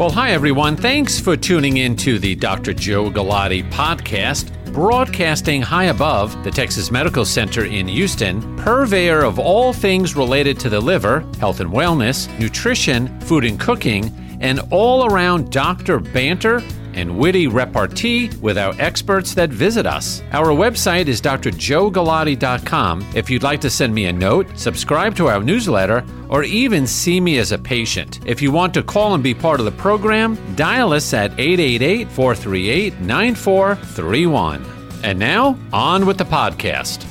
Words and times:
Well, 0.00 0.10
hi, 0.10 0.30
everyone. 0.30 0.76
Thanks 0.76 1.20
for 1.20 1.36
tuning 1.36 1.76
in 1.76 1.94
to 1.96 2.18
the 2.18 2.34
Dr. 2.34 2.72
Joe 2.72 3.10
Galati 3.10 3.70
podcast, 3.70 4.50
broadcasting 4.72 5.60
high 5.60 5.84
above 5.84 6.42
the 6.42 6.50
Texas 6.50 6.90
Medical 6.90 7.26
Center 7.26 7.66
in 7.66 7.86
Houston, 7.86 8.56
purveyor 8.56 9.22
of 9.22 9.38
all 9.38 9.74
things 9.74 10.16
related 10.16 10.58
to 10.60 10.70
the 10.70 10.80
liver, 10.80 11.22
health 11.38 11.60
and 11.60 11.70
wellness, 11.70 12.30
nutrition, 12.38 13.20
food 13.20 13.44
and 13.44 13.60
cooking, 13.60 14.10
and 14.40 14.60
all 14.70 15.04
around 15.04 15.52
doctor 15.52 15.98
banter 16.00 16.62
and 16.94 17.18
witty 17.18 17.46
repartee 17.46 18.30
with 18.40 18.58
our 18.58 18.74
experts 18.78 19.34
that 19.34 19.50
visit 19.50 19.86
us. 19.86 20.22
Our 20.32 20.48
website 20.48 21.06
is 21.06 21.20
drjoegalati.com. 21.20 23.06
If 23.14 23.30
you'd 23.30 23.42
like 23.42 23.60
to 23.62 23.70
send 23.70 23.94
me 23.94 24.06
a 24.06 24.12
note, 24.12 24.46
subscribe 24.58 25.14
to 25.16 25.28
our 25.28 25.42
newsletter, 25.42 26.04
or 26.28 26.44
even 26.44 26.86
see 26.86 27.20
me 27.20 27.38
as 27.38 27.52
a 27.52 27.58
patient. 27.58 28.20
If 28.26 28.40
you 28.40 28.52
want 28.52 28.74
to 28.74 28.82
call 28.82 29.14
and 29.14 29.22
be 29.22 29.34
part 29.34 29.60
of 29.60 29.66
the 29.66 29.72
program, 29.72 30.38
dial 30.54 30.92
us 30.92 31.12
at 31.12 31.32
888 31.32 32.08
438 32.08 33.00
9431. 33.00 34.66
And 35.02 35.18
now, 35.18 35.58
on 35.72 36.06
with 36.06 36.18
the 36.18 36.24
podcast. 36.24 37.06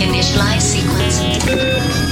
Initialize 0.00 0.60
sequence. 0.62 2.07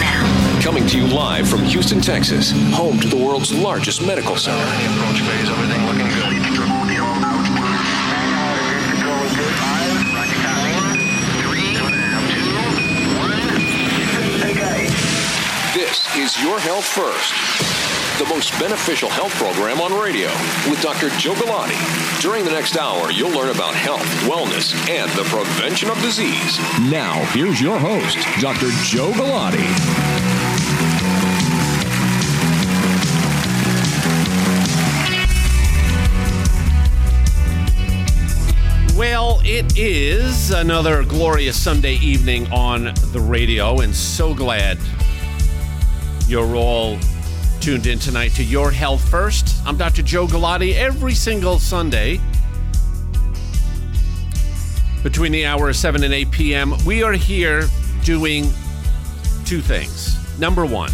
Coming 0.67 0.87
to 0.89 0.99
you 0.99 1.07
live 1.07 1.49
from 1.49 1.63
Houston, 1.63 2.01
Texas, 2.01 2.51
home 2.75 2.99
to 2.99 3.07
the 3.07 3.15
world's 3.15 3.55
largest 3.55 4.05
medical 4.05 4.37
center. 4.37 4.61
approach 4.65 5.21
phase, 5.21 5.49
everything 5.49 5.87
looking 5.87 6.09
good. 6.09 6.33
This 15.73 16.17
is 16.17 16.43
Your 16.43 16.59
Health 16.59 16.85
First, 16.85 17.33
the 18.19 18.29
most 18.29 18.51
beneficial 18.59 19.09
health 19.09 19.35
program 19.37 19.81
on 19.81 19.95
radio 19.95 20.33
with 20.69 20.83
Dr. 20.83 21.11
Joe 21.11 21.35
Galati. 21.35 22.21
During 22.21 22.45
the 22.45 22.51
next 22.51 22.77
hour, 22.77 23.13
you'll 23.13 23.31
learn 23.31 23.55
about 23.55 23.77
health, 23.77 24.03
wellness, 24.25 24.75
and 24.91 25.09
the 25.13 25.23
prevention 25.29 25.91
of 25.91 26.03
disease. 26.03 26.59
Now, 26.91 27.25
here's 27.27 27.61
your 27.61 27.79
host, 27.79 28.19
Dr. 28.41 28.71
Joe 28.83 29.13
Galati. 29.13 30.36
It 39.49 39.79
is 39.79 40.51
another 40.51 41.05
glorious 41.05 41.57
Sunday 41.63 41.95
evening 41.99 42.51
on 42.51 42.93
the 43.13 43.21
radio, 43.21 43.79
and 43.79 43.95
so 43.95 44.35
glad 44.35 44.77
you're 46.27 46.57
all 46.57 46.99
tuned 47.61 47.87
in 47.87 48.01
tonight 48.01 48.33
to 48.33 48.43
Your 48.43 48.73
Health 48.73 49.09
First. 49.09 49.65
I'm 49.65 49.77
Dr. 49.77 50.03
Joe 50.03 50.27
Galati 50.27 50.75
every 50.75 51.15
single 51.15 51.61
Sunday 51.61 52.21
between 55.05 55.31
the 55.31 55.47
hours 55.47 55.79
7 55.79 56.03
and 56.03 56.13
8 56.13 56.31
p.m. 56.33 56.75
We 56.85 57.05
are 57.05 57.13
here 57.13 57.69
doing 58.03 58.47
two 59.45 59.61
things. 59.61 60.19
Number 60.41 60.67
one, 60.67 60.91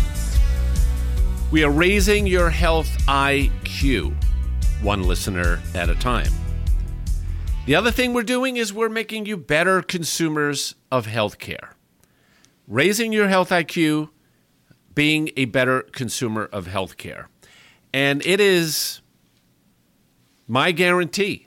we 1.51 1.65
are 1.65 1.71
raising 1.71 2.27
your 2.27 2.51
health 2.51 2.91
IQ, 3.07 4.15
one 4.83 5.05
listener 5.05 5.59
at 5.75 5.89
a 5.89 5.95
time. 5.95 6.31
The 7.65 7.77
other 7.77 7.93
thing 7.93 8.13
we're 8.13 8.25
doing 8.25 8.57
is 8.57 8.73
we're 8.73 8.89
making 8.89 9.27
you 9.27 9.37
better 9.37 9.83
consumers 9.83 10.75
of 10.91 11.07
healthcare. 11.07 11.75
Raising 12.67 13.13
your 13.13 13.29
health 13.29 13.51
IQ, 13.51 14.09
being 14.97 15.31
a 15.37 15.45
better 15.45 15.83
consumer 15.83 16.47
of 16.53 16.67
healthcare. 16.67 17.27
And 17.95 18.27
it 18.27 18.41
is 18.41 19.01
my 20.49 20.73
guarantee 20.73 21.47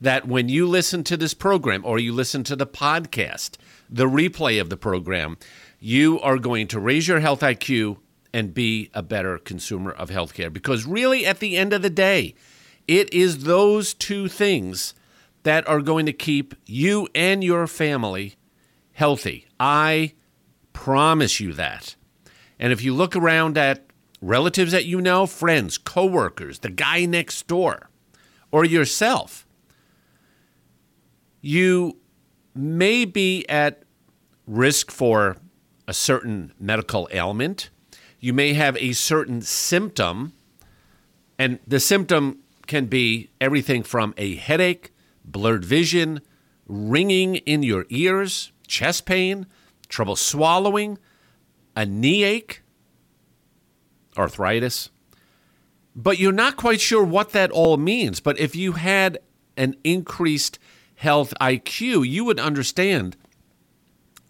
that 0.00 0.28
when 0.28 0.48
you 0.48 0.68
listen 0.68 1.02
to 1.02 1.16
this 1.16 1.34
program 1.34 1.84
or 1.84 1.98
you 1.98 2.12
listen 2.12 2.44
to 2.44 2.54
the 2.54 2.66
podcast, 2.66 3.56
the 3.90 4.06
replay 4.06 4.60
of 4.60 4.70
the 4.70 4.76
program, 4.76 5.36
you 5.80 6.20
are 6.20 6.38
going 6.38 6.68
to 6.68 6.78
raise 6.78 7.08
your 7.08 7.18
health 7.18 7.40
IQ 7.40 7.98
and 8.32 8.54
be 8.54 8.88
a 8.94 9.02
better 9.02 9.38
consumer 9.38 9.90
of 9.90 10.10
healthcare. 10.10 10.52
Because 10.52 10.86
really, 10.86 11.26
at 11.26 11.40
the 11.40 11.56
end 11.56 11.72
of 11.72 11.82
the 11.82 11.90
day, 11.90 12.36
it 12.86 13.12
is 13.12 13.42
those 13.42 13.94
two 13.94 14.28
things 14.28 14.94
that 15.42 15.66
are 15.68 15.80
going 15.80 16.06
to 16.06 16.12
keep 16.12 16.54
you 16.66 17.08
and 17.14 17.42
your 17.42 17.66
family 17.66 18.34
healthy. 18.92 19.46
I 19.58 20.14
promise 20.72 21.40
you 21.40 21.52
that. 21.54 21.96
And 22.58 22.72
if 22.72 22.82
you 22.82 22.94
look 22.94 23.14
around 23.14 23.56
at 23.56 23.86
relatives 24.20 24.72
that 24.72 24.84
you 24.84 25.00
know, 25.00 25.26
friends, 25.26 25.78
coworkers, 25.78 26.60
the 26.60 26.70
guy 26.70 27.04
next 27.04 27.46
door, 27.46 27.88
or 28.50 28.64
yourself, 28.64 29.46
you 31.40 31.98
may 32.54 33.04
be 33.04 33.48
at 33.48 33.82
risk 34.46 34.90
for 34.90 35.36
a 35.86 35.94
certain 35.94 36.52
medical 36.58 37.08
ailment. 37.12 37.70
You 38.18 38.32
may 38.32 38.54
have 38.54 38.76
a 38.78 38.92
certain 38.92 39.42
symptom, 39.42 40.32
and 41.38 41.60
the 41.66 41.78
symptom 41.78 42.40
can 42.66 42.86
be 42.86 43.30
everything 43.40 43.82
from 43.82 44.12
a 44.16 44.34
headache, 44.34 44.92
blurred 45.32 45.64
vision, 45.64 46.20
ringing 46.66 47.36
in 47.36 47.62
your 47.62 47.86
ears, 47.88 48.52
chest 48.66 49.06
pain, 49.06 49.46
trouble 49.88 50.16
swallowing, 50.16 50.98
a 51.74 51.86
knee 51.86 52.24
ache, 52.24 52.62
arthritis. 54.16 54.90
But 55.94 56.18
you're 56.18 56.32
not 56.32 56.56
quite 56.56 56.80
sure 56.80 57.04
what 57.04 57.30
that 57.32 57.50
all 57.50 57.76
means. 57.76 58.20
But 58.20 58.38
if 58.38 58.54
you 58.54 58.72
had 58.72 59.18
an 59.56 59.76
increased 59.82 60.58
health 60.96 61.32
IQ, 61.40 62.08
you 62.08 62.24
would 62.24 62.38
understand 62.38 63.16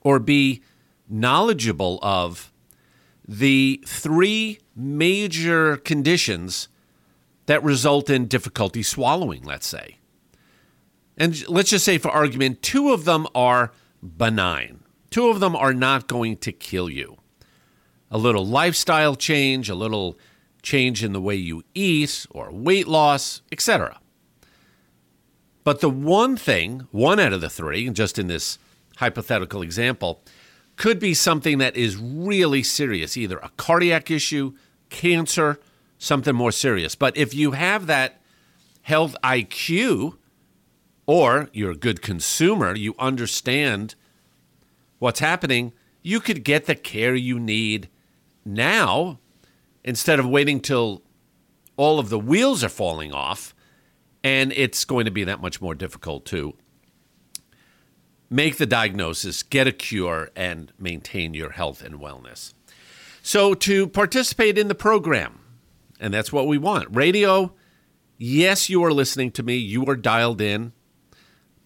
or 0.02 0.18
be 0.18 0.62
knowledgeable 1.08 1.98
of 2.02 2.52
the 3.26 3.82
three 3.86 4.58
major 4.74 5.76
conditions 5.76 6.68
that 7.46 7.62
result 7.62 8.08
in 8.08 8.26
difficulty 8.26 8.82
swallowing, 8.82 9.42
let's 9.42 9.66
say. 9.66 9.98
And 11.18 11.46
let's 11.48 11.70
just 11.70 11.84
say, 11.84 11.98
for 11.98 12.10
argument, 12.10 12.62
two 12.62 12.92
of 12.92 13.04
them 13.04 13.26
are 13.34 13.72
benign. 14.02 14.84
Two 15.10 15.28
of 15.28 15.40
them 15.40 15.56
are 15.56 15.74
not 15.74 16.06
going 16.06 16.36
to 16.38 16.52
kill 16.52 16.88
you. 16.88 17.18
A 18.10 18.16
little 18.16 18.46
lifestyle 18.46 19.16
change, 19.16 19.68
a 19.68 19.74
little 19.74 20.16
change 20.62 21.02
in 21.02 21.12
the 21.12 21.20
way 21.20 21.34
you 21.34 21.64
eat, 21.74 22.24
or 22.30 22.50
weight 22.52 22.86
loss, 22.86 23.42
etc. 23.50 24.00
But 25.64 25.80
the 25.80 25.90
one 25.90 26.36
thing, 26.36 26.86
one 26.92 27.18
out 27.18 27.32
of 27.32 27.40
the 27.40 27.50
three, 27.50 27.90
just 27.90 28.18
in 28.18 28.28
this 28.28 28.58
hypothetical 28.96 29.60
example, 29.60 30.22
could 30.76 31.00
be 31.00 31.14
something 31.14 31.58
that 31.58 31.76
is 31.76 31.96
really 31.96 32.62
serious, 32.62 33.16
either 33.16 33.38
a 33.38 33.50
cardiac 33.56 34.10
issue, 34.10 34.54
cancer, 34.88 35.58
something 35.98 36.34
more 36.34 36.52
serious. 36.52 36.94
But 36.94 37.16
if 37.16 37.34
you 37.34 37.52
have 37.52 37.86
that 37.86 38.20
health 38.82 39.16
IQ, 39.24 40.16
or 41.08 41.48
you're 41.54 41.70
a 41.70 41.76
good 41.76 42.02
consumer, 42.02 42.76
you 42.76 42.94
understand 42.98 43.94
what's 44.98 45.20
happening, 45.20 45.72
you 46.02 46.20
could 46.20 46.44
get 46.44 46.66
the 46.66 46.74
care 46.74 47.14
you 47.14 47.40
need 47.40 47.88
now 48.44 49.18
instead 49.82 50.20
of 50.20 50.28
waiting 50.28 50.60
till 50.60 51.02
all 51.78 51.98
of 51.98 52.10
the 52.10 52.18
wheels 52.18 52.62
are 52.62 52.68
falling 52.68 53.10
off 53.10 53.54
and 54.22 54.52
it's 54.52 54.84
going 54.84 55.06
to 55.06 55.10
be 55.10 55.24
that 55.24 55.40
much 55.40 55.62
more 55.62 55.74
difficult 55.74 56.26
to 56.26 56.52
make 58.28 58.58
the 58.58 58.66
diagnosis, 58.66 59.42
get 59.42 59.66
a 59.66 59.72
cure, 59.72 60.28
and 60.36 60.70
maintain 60.78 61.32
your 61.32 61.52
health 61.52 61.82
and 61.82 61.94
wellness. 61.94 62.52
So, 63.22 63.54
to 63.54 63.88
participate 63.88 64.58
in 64.58 64.68
the 64.68 64.74
program, 64.74 65.40
and 65.98 66.12
that's 66.12 66.32
what 66.32 66.46
we 66.46 66.58
want. 66.58 66.94
Radio, 66.94 67.54
yes, 68.18 68.68
you 68.68 68.84
are 68.84 68.92
listening 68.92 69.30
to 69.32 69.42
me, 69.42 69.56
you 69.56 69.86
are 69.86 69.96
dialed 69.96 70.42
in, 70.42 70.72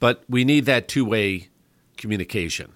but 0.02 0.24
we 0.28 0.44
need 0.44 0.66
that 0.66 0.88
two 0.88 1.04
way 1.04 1.48
communication. 1.96 2.72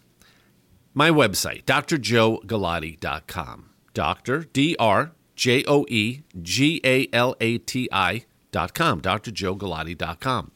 My 0.94 1.10
website, 1.10 1.64
drjoegalati.com. 1.64 3.70
Dr. 3.92 4.44
D 4.52 4.76
R 4.78 5.10
J 5.34 5.64
O 5.66 5.84
E 5.88 6.20
G 6.40 6.80
A 6.84 7.08
L 7.12 7.34
A 7.40 7.58
T 7.58 7.88
I.com. 7.90 9.00
drjoegalati.com. 9.00 10.52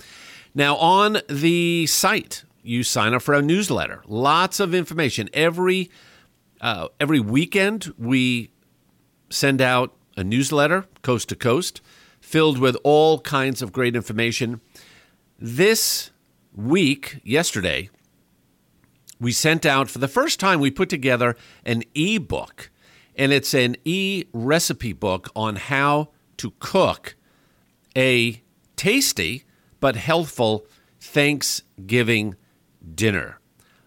Now, 0.55 0.77
on 0.77 1.19
the 1.29 1.89
site, 1.89 2.45
you 2.63 2.85
sign 2.85 3.15
up 3.15 3.23
for 3.23 3.35
our 3.35 3.43
newsletter. 3.43 4.05
Lots 4.07 4.61
of 4.61 4.73
information. 4.73 5.29
Every 5.35 5.91
uh, 6.61 6.87
every 7.01 7.19
weekend, 7.19 7.93
we 7.99 8.53
send 9.29 9.61
out 9.61 9.97
a 10.17 10.23
newsletter, 10.23 10.85
coast 11.03 11.31
to 11.31 11.35
coast, 11.35 11.81
filled 12.21 12.59
with 12.59 12.77
all 12.85 13.19
kinds 13.19 13.61
of 13.61 13.73
great 13.73 13.97
information. 13.97 14.61
This 15.37 16.13
week, 16.55 17.21
yesterday, 17.25 17.91
we 19.21 19.33
sent 19.33 19.67
out 19.67 19.91
for 19.91 19.99
the 19.99 20.09
first 20.09 20.41
time, 20.41 20.61
we 20.61 20.71
put 20.71 20.89
together 20.89 21.37
an 21.65 21.85
e-book, 21.95 22.71
and 23.17 23.33
it's 23.33 23.55
an 23.55 23.77
e 23.85 24.25
recipe 24.33 24.93
book 24.93 25.29
on 25.37 25.57
how 25.57 26.09
to 26.39 26.53
cook 26.59 27.17
a 27.97 28.43
tasty 28.77 29.45
but 29.79 29.97
healthful 29.97 30.67
Thanksgiving 31.01 32.35
dinner. 32.95 33.39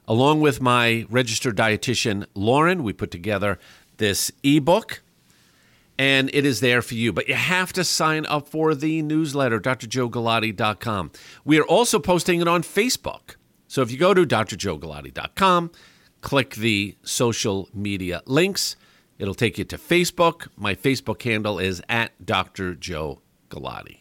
Along 0.07 0.41
with 0.41 0.61
my 0.61 1.05
registered 1.09 1.55
dietitian, 1.55 2.25
Lauren, 2.33 2.83
we 2.83 2.93
put 2.93 3.11
together 3.11 3.57
this 3.97 4.31
ebook 4.43 5.02
and 5.97 6.29
it 6.33 6.45
is 6.45 6.59
there 6.59 6.81
for 6.81 6.95
you. 6.95 7.13
But 7.13 7.27
you 7.27 7.35
have 7.35 7.73
to 7.73 7.83
sign 7.83 8.25
up 8.25 8.47
for 8.47 8.75
the 8.75 9.01
newsletter, 9.01 9.59
drjoegalati.com. 9.59 11.11
We 11.45 11.59
are 11.59 11.65
also 11.65 11.99
posting 11.99 12.41
it 12.41 12.47
on 12.47 12.63
Facebook. 12.63 13.35
So 13.67 13.81
if 13.81 13.91
you 13.91 13.97
go 13.97 14.13
to 14.13 14.25
drjoegalati.com, 14.25 15.71
click 16.21 16.55
the 16.55 16.95
social 17.03 17.69
media 17.73 18.21
links, 18.25 18.75
it'll 19.17 19.33
take 19.33 19.57
you 19.57 19.63
to 19.65 19.77
Facebook. 19.77 20.47
My 20.55 20.75
Facebook 20.75 21.21
handle 21.23 21.59
is 21.59 21.81
at 21.89 22.25
Dr. 22.25 22.75
Joe 22.75 23.21
Galati. 23.49 23.99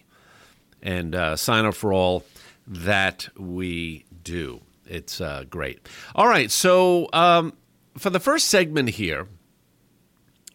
And 0.83 1.15
uh, 1.15 1.37
sign 1.37 1.65
up 1.65 1.75
for 1.75 1.93
all 1.93 2.25
that 2.67 3.29
we 3.39 4.05
do. 4.25 4.63
It's 4.87 5.21
uh, 5.21 5.45
great. 5.49 5.89
All 6.15 6.27
right. 6.27 6.51
So 6.51 7.09
um, 7.13 7.55
for 7.97 8.11
the 8.11 8.21
first 8.21 8.49
segment 8.49 8.91
here, 8.91 9.29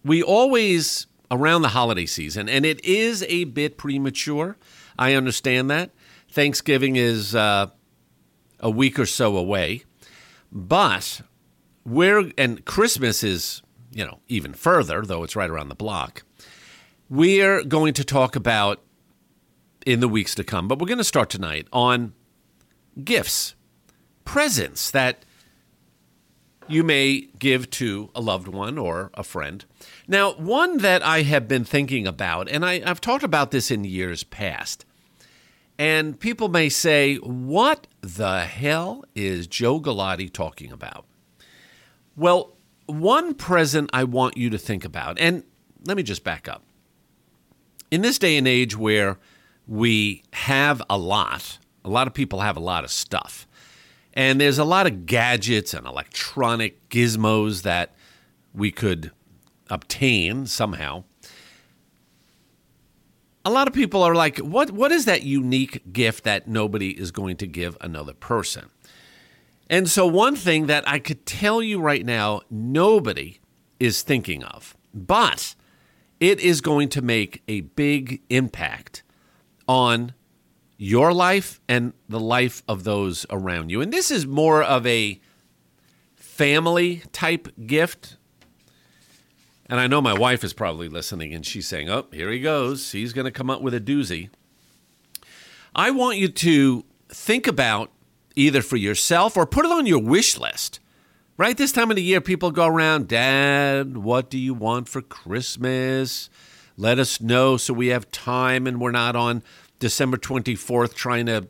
we 0.04 0.22
always 0.22 1.08
around 1.30 1.62
the 1.62 1.70
holiday 1.70 2.06
season, 2.06 2.48
and 2.48 2.66
it 2.66 2.84
is 2.86 3.24
a 3.24 3.46
bit 3.46 3.78
premature. 3.78 4.58
I 4.98 5.14
understand 5.14 5.70
that. 5.70 5.92
Thanksgiving 6.30 6.96
is 6.96 7.36
uh, 7.36 7.68
a 8.60 8.70
week 8.70 9.00
or 9.00 9.06
so 9.06 9.38
away, 9.38 9.84
but 10.52 11.22
we're, 11.86 12.32
and 12.38 12.64
Christmas 12.66 13.24
is, 13.24 13.62
you 13.92 14.06
know, 14.06 14.20
even 14.28 14.54
further, 14.54 15.02
though 15.04 15.24
it's 15.24 15.36
right 15.36 15.50
around 15.50 15.70
the 15.70 15.76
block. 15.76 16.24
We're 17.10 17.64
going 17.64 17.94
to 17.94 18.04
talk 18.04 18.36
about 18.36 18.82
in 19.86 20.02
the 20.02 20.10
weeks 20.10 20.36
to 20.36 20.44
come, 20.44 20.68
but 20.68 20.80
we're 20.80 20.88
going 20.88 20.98
to 20.98 21.04
start 21.04 21.30
tonight 21.30 21.68
on 21.72 22.14
gifts, 23.04 23.56
presents 24.26 24.92
that 24.92 25.24
you 26.68 26.84
may 26.84 27.30
give 27.40 27.70
to 27.70 28.10
a 28.14 28.20
loved 28.20 28.50
one 28.50 28.78
or 28.78 29.10
a 29.14 29.24
friend. 29.24 29.64
Now, 30.08 30.34
one 30.34 30.78
that 30.78 31.04
I 31.04 31.24
have 31.24 31.48
been 31.48 31.66
thinking 31.66 32.08
about, 32.08 32.50
and 32.50 32.66
I, 32.66 32.80
have 32.80 33.02
talked 33.02 33.24
about 33.24 33.52
this 33.52 33.70
in 33.70 33.84
years 33.84 34.24
past, 34.24 34.86
and 35.78 36.20
people 36.20 36.48
may 36.48 36.70
say, 36.70 37.16
What 37.18 37.88
the 38.02 38.46
hell 38.46 39.04
is 39.16 39.48
Joe 39.48 39.80
Galati 39.80 40.32
talking 40.32 40.72
about? 40.72 41.06
Well, 42.16 42.54
one 42.86 43.34
present 43.34 43.90
I 43.92 44.06
want 44.06 44.38
you 44.38 44.50
to 44.50 44.58
think 44.58 44.86
about, 44.86 45.20
and 45.20 45.44
let 45.86 45.98
me 45.98 46.04
just 46.04 46.24
back 46.24 46.48
up. 46.48 46.64
In 47.92 48.02
this 48.02 48.18
day 48.18 48.38
and 48.38 48.48
age 48.48 48.78
where 48.78 49.18
we 49.68 50.24
have 50.34 50.82
a 50.90 50.98
lot, 50.98 51.58
a 51.84 51.90
lot 51.90 52.08
of 52.08 52.14
people 52.14 52.40
have 52.40 52.58
a 52.58 52.62
lot 52.62 52.84
of 52.84 52.92
stuff 52.92 53.48
and 54.18 54.42
there's 54.42 54.58
a 54.58 54.64
lot 54.64 54.88
of 54.88 55.06
gadgets 55.06 55.76
and 55.76 55.86
electronic 55.86 56.90
gizmos 56.90 57.62
that 57.62 57.94
we 58.52 58.72
could 58.72 59.12
obtain 59.70 60.46
somehow. 60.46 61.04
A 63.46 63.50
lot 63.50 63.68
of 63.68 63.74
people 63.74 64.04
are 64.04 64.16
like, 64.16 64.40
what, 64.40 64.72
what 64.72 64.92
is 64.92 65.06
that 65.06 65.24
unique 65.24 65.94
gift 65.94 66.26
that 66.26 66.48
nobody 66.48 66.90
is 66.90 67.12
going 67.12 67.38
to 67.38 67.48
give 67.48 67.78
another 67.80 68.14
person? 68.14 68.70
And 69.70 69.90
so, 69.90 70.06
one 70.06 70.36
thing 70.36 70.68
that 70.68 70.88
I 70.88 71.00
could 71.00 71.26
tell 71.26 71.62
you 71.62 71.80
right 71.80 72.06
now, 72.06 72.42
nobody 72.50 73.40
is 73.80 74.02
thinking 74.02 74.44
of, 74.44 74.76
but 74.94 75.56
it 76.20 76.40
is 76.40 76.62
going 76.62 76.90
to 76.90 77.02
make 77.02 77.44
a 77.48 77.62
big 77.62 78.22
impact 78.30 79.04
on 79.68 80.14
your 80.78 81.14
life 81.14 81.60
and 81.68 81.94
the 82.08 82.20
life 82.20 82.64
of 82.68 82.84
those 82.84 83.26
around 83.30 83.70
you. 83.70 83.82
And 83.82 83.92
this 83.92 84.12
is 84.12 84.26
more 84.26 84.64
of 84.64 84.86
a 84.86 85.20
family 86.16 87.02
type 87.12 87.48
gift. 87.66 88.17
And 89.70 89.80
I 89.80 89.88
know 89.88 90.02
my 90.02 90.14
wife 90.14 90.44
is 90.44 90.54
probably 90.54 90.88
listening 90.88 91.34
and 91.34 91.46
she's 91.46 91.68
saying, 91.68 91.90
oh, 91.90 92.08
here 92.12 92.32
he 92.32 92.40
goes. 92.40 92.92
He's 92.92 93.14
going 93.14 93.26
to 93.26 93.32
come 93.32 93.50
up 93.50 93.62
with 93.62 93.74
a 93.74 93.82
doozy. 93.82 94.30
I 95.76 95.92
want 95.92 96.18
you 96.18 96.30
to 96.30 96.86
think 97.10 97.48
about 97.48 97.92
either 98.36 98.62
for 98.62 98.78
yourself 98.78 99.36
or 99.36 99.46
put 99.46 99.66
it 99.66 99.72
on 99.72 99.86
your 99.86 100.02
wish 100.02 100.38
list. 100.38 100.80
Right 101.38 101.56
this 101.56 101.72
time 101.72 101.92
of 101.92 101.98
the 101.98 102.04
year, 102.04 102.20
people 102.22 102.50
go 102.50 102.66
around, 102.66 103.08
Dad, 103.08 103.98
what 103.98 104.30
do 104.30 104.40
you 104.40 104.54
want 104.54 104.90
for 104.90 105.02
Christmas? 105.02 106.30
Let 106.78 106.98
us 106.98 107.22
know 107.22 107.58
so 107.58 107.74
we 107.74 107.88
have 107.88 108.10
time 108.12 108.66
and 108.66 108.80
we're 108.80 108.92
not 108.92 109.16
on 109.16 109.44
December 109.80 110.18
24th 110.18 110.94
trying 110.96 111.28
to 111.28 111.48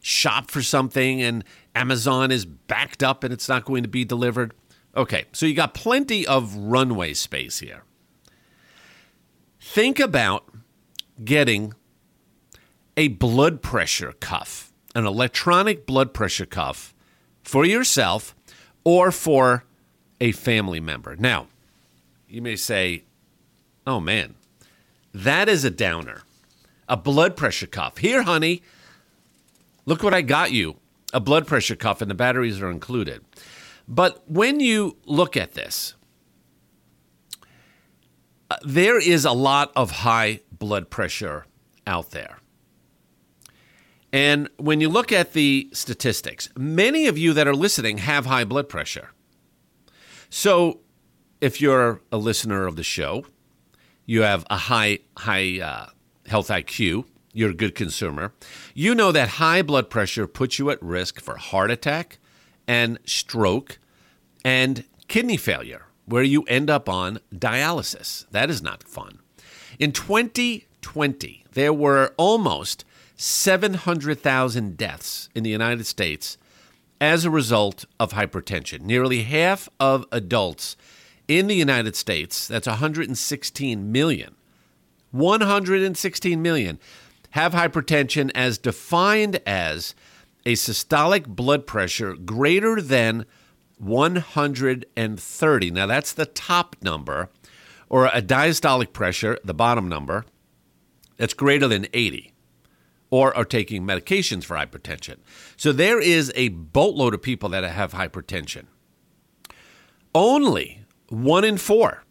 shop 0.00 0.50
for 0.50 0.62
something 0.62 1.20
and 1.20 1.44
Amazon 1.74 2.30
is 2.30 2.46
backed 2.46 3.02
up 3.02 3.24
and 3.24 3.32
it's 3.32 3.48
not 3.48 3.64
going 3.64 3.82
to 3.82 3.88
be 3.88 4.04
delivered. 4.04 4.54
Okay, 4.96 5.24
so 5.32 5.44
you 5.44 5.54
got 5.54 5.74
plenty 5.74 6.26
of 6.26 6.54
runway 6.54 7.12
space 7.12 7.58
here. 7.58 7.82
Think 9.60 10.00
about 10.00 10.48
getting 11.22 11.74
a 12.96 13.08
blood 13.08 13.60
pressure 13.60 14.14
cuff, 14.20 14.72
an 14.94 15.04
electronic 15.04 15.86
blood 15.86 16.14
pressure 16.14 16.46
cuff 16.46 16.94
for 17.42 17.66
yourself 17.66 18.34
or 18.84 19.10
for 19.10 19.64
a 20.20 20.32
family 20.32 20.80
member. 20.80 21.14
Now, 21.16 21.48
you 22.28 22.40
may 22.40 22.56
say, 22.56 23.04
oh 23.86 24.00
man, 24.00 24.34
that 25.12 25.48
is 25.48 25.64
a 25.64 25.70
downer 25.70 26.22
a 26.88 26.96
blood 26.96 27.36
pressure 27.36 27.66
cuff. 27.66 27.98
Here, 27.98 28.22
honey, 28.22 28.62
look 29.84 30.02
what 30.02 30.14
I 30.14 30.22
got 30.22 30.52
you 30.52 30.76
a 31.12 31.20
blood 31.20 31.46
pressure 31.46 31.76
cuff, 31.76 32.02
and 32.02 32.10
the 32.10 32.14
batteries 32.14 32.60
are 32.60 32.70
included. 32.70 33.24
But 33.88 34.28
when 34.28 34.60
you 34.60 34.96
look 35.04 35.36
at 35.36 35.54
this, 35.54 35.94
uh, 38.50 38.56
there 38.64 38.98
is 38.98 39.24
a 39.24 39.32
lot 39.32 39.72
of 39.76 39.90
high 39.90 40.40
blood 40.52 40.90
pressure 40.90 41.46
out 41.86 42.10
there. 42.10 42.38
And 44.12 44.48
when 44.56 44.80
you 44.80 44.88
look 44.88 45.12
at 45.12 45.32
the 45.32 45.68
statistics, 45.72 46.48
many 46.56 47.06
of 47.06 47.18
you 47.18 47.32
that 47.34 47.46
are 47.46 47.54
listening 47.54 47.98
have 47.98 48.26
high 48.26 48.44
blood 48.44 48.68
pressure. 48.68 49.10
So 50.30 50.80
if 51.40 51.60
you're 51.60 52.00
a 52.10 52.16
listener 52.16 52.66
of 52.66 52.76
the 52.76 52.82
show, 52.82 53.26
you 54.04 54.22
have 54.22 54.46
a 54.48 54.56
high 54.56 55.00
high 55.16 55.60
uh, 55.60 55.86
Health 56.26 56.48
IQ, 56.48 57.04
you're 57.32 57.50
a 57.50 57.54
good 57.54 57.74
consumer, 57.74 58.32
you 58.74 58.94
know 58.94 59.12
that 59.12 59.28
high 59.28 59.62
blood 59.62 59.90
pressure 59.90 60.26
puts 60.26 60.58
you 60.58 60.70
at 60.70 60.82
risk 60.82 61.20
for 61.20 61.36
heart 61.36 61.70
attack 61.70 62.18
and 62.66 62.98
stroke 63.04 63.78
and 64.44 64.84
kidney 65.08 65.36
failure, 65.36 65.86
where 66.04 66.22
you 66.22 66.42
end 66.44 66.70
up 66.70 66.88
on 66.88 67.18
dialysis. 67.34 68.28
That 68.30 68.50
is 68.50 68.62
not 68.62 68.82
fun. 68.82 69.20
In 69.78 69.92
2020, 69.92 71.44
there 71.52 71.72
were 71.72 72.14
almost 72.16 72.84
700,000 73.16 74.76
deaths 74.76 75.28
in 75.34 75.42
the 75.42 75.50
United 75.50 75.86
States 75.86 76.38
as 77.00 77.24
a 77.24 77.30
result 77.30 77.84
of 77.98 78.12
hypertension. 78.12 78.82
Nearly 78.82 79.22
half 79.22 79.68
of 79.78 80.06
adults 80.12 80.76
in 81.28 81.46
the 81.46 81.54
United 81.54 81.96
States, 81.96 82.46
that's 82.46 82.66
116 82.66 83.92
million, 83.92 84.36
116 85.10 86.42
million 86.42 86.78
have 87.30 87.52
hypertension 87.52 88.30
as 88.34 88.56
defined 88.58 89.40
as 89.46 89.94
a 90.46 90.52
systolic 90.52 91.26
blood 91.26 91.66
pressure 91.66 92.14
greater 92.14 92.80
than 92.80 93.26
130. 93.78 95.70
Now, 95.72 95.86
that's 95.86 96.12
the 96.12 96.26
top 96.26 96.76
number, 96.80 97.28
or 97.88 98.06
a 98.06 98.22
diastolic 98.22 98.92
pressure, 98.92 99.38
the 99.44 99.52
bottom 99.52 99.88
number, 99.88 100.24
that's 101.16 101.34
greater 101.34 101.66
than 101.66 101.88
80, 101.92 102.32
or 103.10 103.36
are 103.36 103.44
taking 103.44 103.82
medications 103.82 104.44
for 104.44 104.56
hypertension. 104.56 105.16
So, 105.56 105.72
there 105.72 106.00
is 106.00 106.32
a 106.36 106.48
boatload 106.48 107.12
of 107.12 107.20
people 107.20 107.48
that 107.50 107.64
have 107.64 107.92
hypertension. 107.92 108.66
Only 110.14 110.84
one 111.08 111.44
in 111.44 111.58
four 111.58 112.04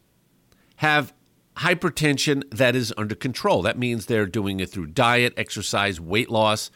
have 0.77 1.13
hypertension 1.58 2.44
that 2.51 2.75
is 2.75 2.94
under 2.98 3.15
control. 3.15 3.62
That 3.62 3.80
means 3.80 4.06
they're 4.06 4.25
doing 4.25 4.60
it 4.60 4.70
through 4.70 4.88
diet, 4.88 5.34
exercise, 5.38 6.01
weight 6.01 6.30
loss, 6.30 6.70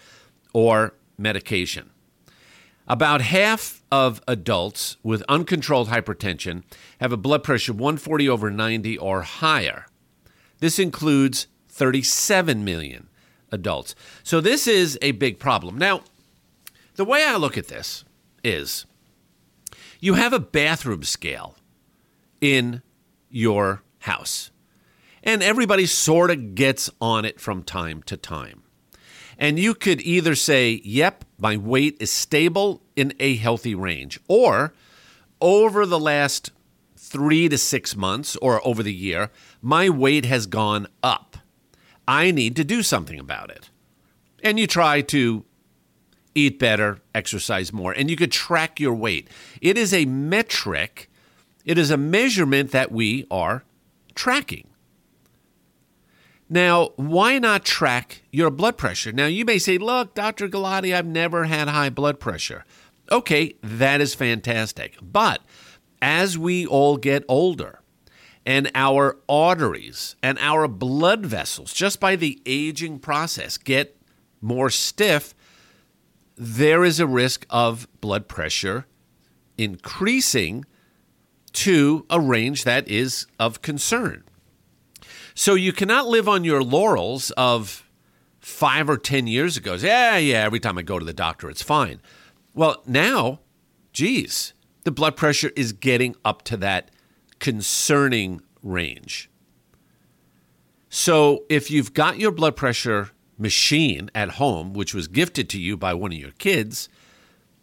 or 0.53 0.93
medication. 1.19 1.91
About 2.87 3.21
half 3.21 3.83
of 3.91 4.21
adults 4.27 4.97
with 5.03 5.23
uncontrolled 5.29 5.89
hypertension 5.89 6.63
have 6.99 7.11
a 7.11 7.17
blood 7.17 7.43
pressure 7.43 7.71
of 7.71 7.79
140 7.79 8.27
over 8.27 8.49
90 8.49 8.97
or 8.97 9.21
higher. 9.21 9.85
This 10.59 10.79
includes 10.79 11.47
37 11.69 12.63
million 12.65 13.09
adults. 13.51 13.93
So 14.23 14.41
this 14.41 14.67
is 14.67 14.97
a 15.01 15.11
big 15.11 15.37
problem. 15.37 15.77
Now, 15.77 16.01
the 16.95 17.05
way 17.05 17.25
I 17.25 17.35
look 17.35 17.57
at 17.57 17.67
this 17.67 18.03
is 18.43 18.85
you 19.99 20.15
have 20.15 20.33
a 20.33 20.39
bathroom 20.39 21.03
scale 21.03 21.55
in 22.41 22.81
your 23.29 23.83
house. 23.99 24.51
And 25.23 25.43
everybody 25.43 25.85
sort 25.85 26.31
of 26.31 26.55
gets 26.55 26.89
on 27.01 27.25
it 27.25 27.39
from 27.39 27.63
time 27.63 28.01
to 28.03 28.17
time. 28.17 28.63
And 29.39 29.57
you 29.57 29.73
could 29.73 30.01
either 30.01 30.35
say, 30.35 30.81
yep, 30.83 31.23
my 31.39 31.55
weight 31.55 31.95
is 32.01 32.11
stable 32.11 32.83
in 32.97 33.13
a 33.19 33.37
healthy 33.37 33.73
range, 33.73 34.19
or 34.27 34.73
over 35.39 35.85
the 35.85 35.99
last 35.99 36.51
three 36.97 37.47
to 37.47 37.57
six 37.57 37.95
months 37.95 38.35
or 38.35 38.65
over 38.67 38.83
the 38.83 38.93
year, 38.93 39.31
my 39.61 39.89
weight 39.89 40.25
has 40.25 40.45
gone 40.45 40.87
up. 41.01 41.37
I 42.05 42.31
need 42.31 42.55
to 42.57 42.65
do 42.65 42.83
something 42.83 43.17
about 43.17 43.49
it. 43.49 43.69
And 44.43 44.59
you 44.59 44.67
try 44.67 45.01
to 45.01 45.45
eat 46.35 46.59
better, 46.59 46.99
exercise 47.15 47.71
more, 47.71 47.93
and 47.93 48.09
you 48.09 48.17
could 48.17 48.31
track 48.31 48.79
your 48.79 48.93
weight. 48.93 49.29
It 49.61 49.77
is 49.77 49.93
a 49.93 50.05
metric, 50.05 51.09
it 51.65 51.77
is 51.77 51.91
a 51.91 51.97
measurement 51.97 52.71
that 52.71 52.91
we 52.91 53.25
are 53.31 53.63
tracking. 54.15 54.68
Now, 56.49 56.89
why 56.95 57.37
not 57.37 57.63
track 57.63 58.23
your 58.31 58.49
blood 58.49 58.77
pressure? 58.77 59.11
Now, 59.11 59.27
you 59.27 59.45
may 59.45 59.59
say, 59.59 59.77
look, 59.77 60.15
Dr. 60.15 60.47
Galati, 60.47 60.95
I've 60.95 61.05
never 61.05 61.45
had 61.45 61.67
high 61.67 61.89
blood 61.89 62.19
pressure. 62.19 62.65
Okay, 63.11 63.55
that 63.61 64.01
is 64.01 64.15
fantastic. 64.15 64.97
But 65.01 65.41
as 66.01 66.37
we 66.37 66.65
all 66.65 66.97
get 66.97 67.23
older, 67.27 67.81
and 68.45 68.71
our 68.73 69.17
arteries 69.27 70.15
and 70.23 70.39
our 70.39 70.67
blood 70.67 71.23
vessels, 71.23 71.71
just 71.71 71.99
by 71.99 72.15
the 72.15 72.41
aging 72.47 72.97
process, 72.97 73.57
get 73.57 73.95
more 74.41 74.71
stiff, 74.71 75.35
there 76.35 76.83
is 76.83 76.99
a 76.99 77.05
risk 77.05 77.45
of 77.49 77.87
blood 78.01 78.27
pressure 78.27 78.87
increasing 79.57 80.65
to 81.51 82.05
a 82.09 82.19
range 82.19 82.63
that 82.63 82.87
is 82.87 83.27
of 83.39 83.61
concern. 83.61 84.23
So 85.33 85.53
you 85.55 85.71
cannot 85.73 86.07
live 86.07 86.27
on 86.27 86.43
your 86.43 86.63
laurels 86.63 87.31
of 87.31 87.89
five 88.39 88.89
or 88.89 88.97
10 88.97 89.27
years 89.27 89.57
ago. 89.57 89.75
Yeah, 89.75 90.17
yeah, 90.17 90.43
every 90.43 90.59
time 90.59 90.77
I 90.77 90.81
go 90.81 90.99
to 90.99 91.05
the 91.05 91.13
doctor, 91.13 91.49
it's 91.49 91.63
fine. 91.63 92.01
Well, 92.53 92.81
now, 92.85 93.39
geez, 93.93 94.53
the 94.83 94.91
blood 94.91 95.15
pressure 95.15 95.51
is 95.55 95.73
getting 95.73 96.15
up 96.25 96.43
to 96.43 96.57
that 96.57 96.91
concerning 97.39 98.41
range. 98.63 99.29
So 100.89 101.45
if 101.49 101.69
you've 101.69 101.93
got 101.93 102.17
your 102.17 102.31
blood 102.31 102.55
pressure 102.55 103.11
machine 103.37 104.09
at 104.13 104.31
home, 104.31 104.73
which 104.73 104.93
was 104.93 105.07
gifted 105.07 105.49
to 105.49 105.59
you 105.59 105.77
by 105.77 105.93
one 105.93 106.11
of 106.11 106.17
your 106.17 106.31
kids, 106.31 106.89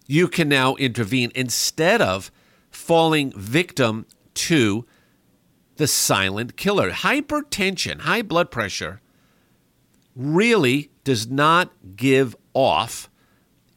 you 0.06 0.28
can 0.28 0.48
now 0.48 0.76
intervene 0.76 1.32
instead 1.34 2.00
of 2.00 2.30
falling 2.70 3.32
victim 3.32 4.06
to 4.34 4.86
the 5.76 5.86
silent 5.86 6.56
killer. 6.56 6.90
Hypertension, 6.90 8.00
high 8.00 8.22
blood 8.22 8.50
pressure, 8.50 9.00
really 10.14 10.90
does 11.04 11.28
not 11.28 11.72
give 11.94 12.34
off 12.54 13.10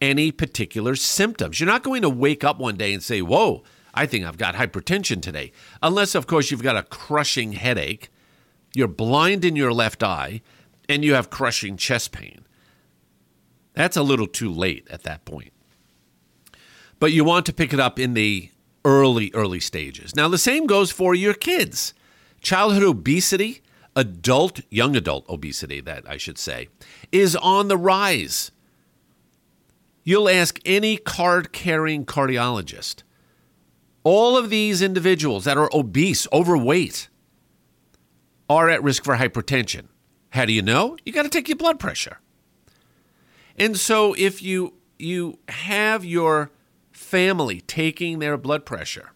any 0.01 0.31
particular 0.31 0.95
symptoms. 0.95 1.59
You're 1.59 1.67
not 1.67 1.83
going 1.83 2.01
to 2.01 2.09
wake 2.09 2.43
up 2.43 2.59
one 2.59 2.77
day 2.77 2.93
and 2.93 3.03
say, 3.03 3.21
Whoa, 3.21 3.63
I 3.93 4.05
think 4.05 4.25
I've 4.25 4.37
got 4.37 4.55
hypertension 4.55 5.21
today. 5.21 5.51
Unless, 5.81 6.15
of 6.15 6.27
course, 6.27 6.51
you've 6.51 6.63
got 6.63 6.77
a 6.77 6.83
crushing 6.83 7.53
headache, 7.53 8.09
you're 8.73 8.87
blind 8.87 9.43
in 9.43 9.55
your 9.55 9.73
left 9.73 10.03
eye, 10.03 10.41
and 10.87 11.03
you 11.03 11.13
have 11.13 11.29
crushing 11.29 11.77
chest 11.77 12.11
pain. 12.11 12.45
That's 13.73 13.97
a 13.97 14.03
little 14.03 14.27
too 14.27 14.51
late 14.51 14.87
at 14.89 15.03
that 15.03 15.25
point. 15.25 15.53
But 16.99 17.11
you 17.13 17.23
want 17.23 17.45
to 17.45 17.53
pick 17.53 17.73
it 17.73 17.79
up 17.79 17.99
in 17.99 18.13
the 18.13 18.49
early, 18.85 19.31
early 19.33 19.59
stages. 19.59 20.15
Now, 20.15 20.27
the 20.27 20.37
same 20.37 20.67
goes 20.67 20.91
for 20.91 21.15
your 21.15 21.33
kids. 21.33 21.93
Childhood 22.41 22.83
obesity, 22.83 23.61
adult, 23.95 24.61
young 24.69 24.95
adult 24.95 25.27
obesity, 25.29 25.81
that 25.81 26.09
I 26.09 26.17
should 26.17 26.37
say, 26.37 26.69
is 27.11 27.35
on 27.35 27.67
the 27.67 27.77
rise. 27.77 28.51
You'll 30.03 30.29
ask 30.29 30.59
any 30.65 30.97
card 30.97 31.51
carrying 31.51 32.05
cardiologist. 32.05 33.03
All 34.03 34.37
of 34.37 34.49
these 34.49 34.81
individuals 34.81 35.43
that 35.43 35.57
are 35.57 35.69
obese, 35.73 36.27
overweight, 36.31 37.09
are 38.49 38.69
at 38.69 38.81
risk 38.81 39.03
for 39.03 39.17
hypertension. 39.17 39.87
How 40.31 40.45
do 40.45 40.53
you 40.53 40.61
know? 40.61 40.97
You 41.05 41.11
got 41.11 41.23
to 41.23 41.29
take 41.29 41.47
your 41.47 41.57
blood 41.57 41.79
pressure. 41.79 42.19
And 43.57 43.77
so 43.77 44.13
if 44.17 44.41
you 44.41 44.73
you 44.97 45.39
have 45.49 46.03
your 46.03 46.51
family 46.99 47.61
taking 47.61 48.19
their 48.19 48.37
blood 48.37 48.65
pressure, 48.65 49.11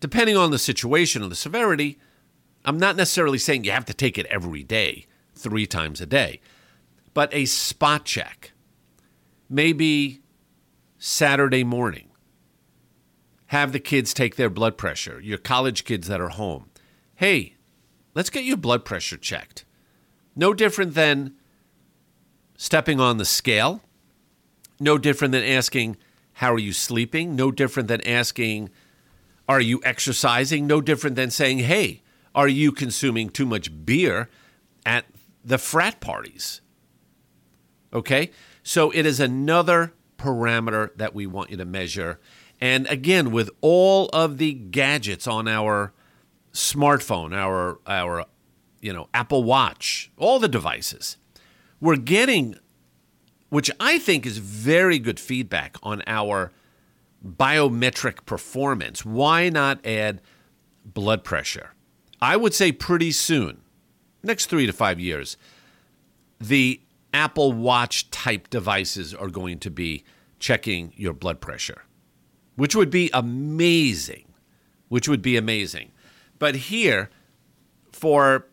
depending 0.00 0.36
on 0.36 0.50
the 0.50 0.58
situation 0.58 1.22
and 1.22 1.32
the 1.32 1.36
severity, 1.36 1.98
I'm 2.64 2.78
not 2.78 2.94
necessarily 2.94 3.38
saying 3.38 3.64
you 3.64 3.70
have 3.70 3.86
to 3.86 3.94
take 3.94 4.18
it 4.18 4.26
every 4.26 4.62
day, 4.62 5.06
3 5.34 5.66
times 5.66 6.00
a 6.00 6.06
day, 6.06 6.40
but 7.14 7.32
a 7.32 7.46
spot 7.46 8.04
check. 8.04 8.52
Maybe 9.48 10.20
Saturday 10.98 11.64
morning. 11.64 12.10
Have 13.46 13.72
the 13.72 13.80
kids 13.80 14.12
take 14.12 14.36
their 14.36 14.50
blood 14.50 14.76
pressure, 14.76 15.20
your 15.20 15.38
college 15.38 15.84
kids 15.84 16.06
that 16.06 16.20
are 16.20 16.28
home. 16.28 16.70
Hey, 17.14 17.54
let's 18.14 18.30
get 18.30 18.44
your 18.44 18.58
blood 18.58 18.84
pressure 18.84 19.16
checked. 19.16 19.64
No 20.36 20.52
different 20.52 20.94
than 20.94 21.34
stepping 22.58 23.00
on 23.00 23.16
the 23.16 23.24
scale. 23.24 23.80
No 24.78 24.98
different 24.98 25.32
than 25.32 25.42
asking, 25.42 25.96
How 26.38 26.54
are 26.54 26.58
you 26.58 26.72
sleeping? 26.72 27.34
No 27.34 27.50
different 27.50 27.88
than 27.88 28.00
asking, 28.06 28.70
Are 29.48 29.60
you 29.60 29.80
exercising? 29.82 30.68
No 30.68 30.80
different 30.80 31.16
than 31.16 31.30
saying, 31.30 31.58
Hey, 31.58 32.02
are 32.32 32.46
you 32.46 32.70
consuming 32.70 33.28
too 33.28 33.44
much 33.44 33.84
beer 33.84 34.30
at 34.86 35.06
the 35.44 35.58
frat 35.58 35.98
parties? 35.98 36.60
Okay? 37.92 38.30
So 38.62 38.92
it 38.92 39.04
is 39.04 39.18
another 39.18 39.94
parameter 40.16 40.96
that 40.96 41.12
we 41.12 41.26
want 41.26 41.50
you 41.50 41.56
to 41.56 41.64
measure. 41.64 42.20
And 42.60 42.86
again, 42.86 43.32
with 43.32 43.50
all 43.60 44.08
of 44.12 44.38
the 44.38 44.52
gadgets 44.52 45.26
on 45.26 45.48
our 45.48 45.92
smartphone, 46.52 47.34
our 47.34 47.80
our 47.84 48.26
you 48.80 48.92
know, 48.92 49.08
Apple 49.12 49.42
Watch, 49.42 50.12
all 50.16 50.38
the 50.38 50.46
devices, 50.46 51.16
we're 51.80 51.96
getting 51.96 52.60
which 53.48 53.70
I 53.80 53.98
think 53.98 54.26
is 54.26 54.38
very 54.38 54.98
good 54.98 55.18
feedback 55.18 55.76
on 55.82 56.02
our 56.06 56.52
biometric 57.24 58.24
performance. 58.26 59.04
Why 59.04 59.48
not 59.48 59.84
add 59.84 60.20
blood 60.84 61.24
pressure? 61.24 61.70
I 62.20 62.36
would 62.36 62.54
say 62.54 62.72
pretty 62.72 63.12
soon, 63.12 63.62
next 64.22 64.46
3 64.46 64.66
to 64.66 64.72
5 64.72 65.00
years, 65.00 65.36
the 66.40 66.80
Apple 67.14 67.52
Watch 67.52 68.10
type 68.10 68.50
devices 68.50 69.14
are 69.14 69.28
going 69.28 69.58
to 69.60 69.70
be 69.70 70.04
checking 70.38 70.92
your 70.96 71.12
blood 71.12 71.40
pressure, 71.40 71.82
which 72.56 72.76
would 72.76 72.90
be 72.90 73.10
amazing. 73.12 74.24
Which 74.88 75.06
would 75.06 75.20
be 75.20 75.36
amazing. 75.36 75.92
But 76.38 76.54
here, 76.54 77.10
for 77.92 78.46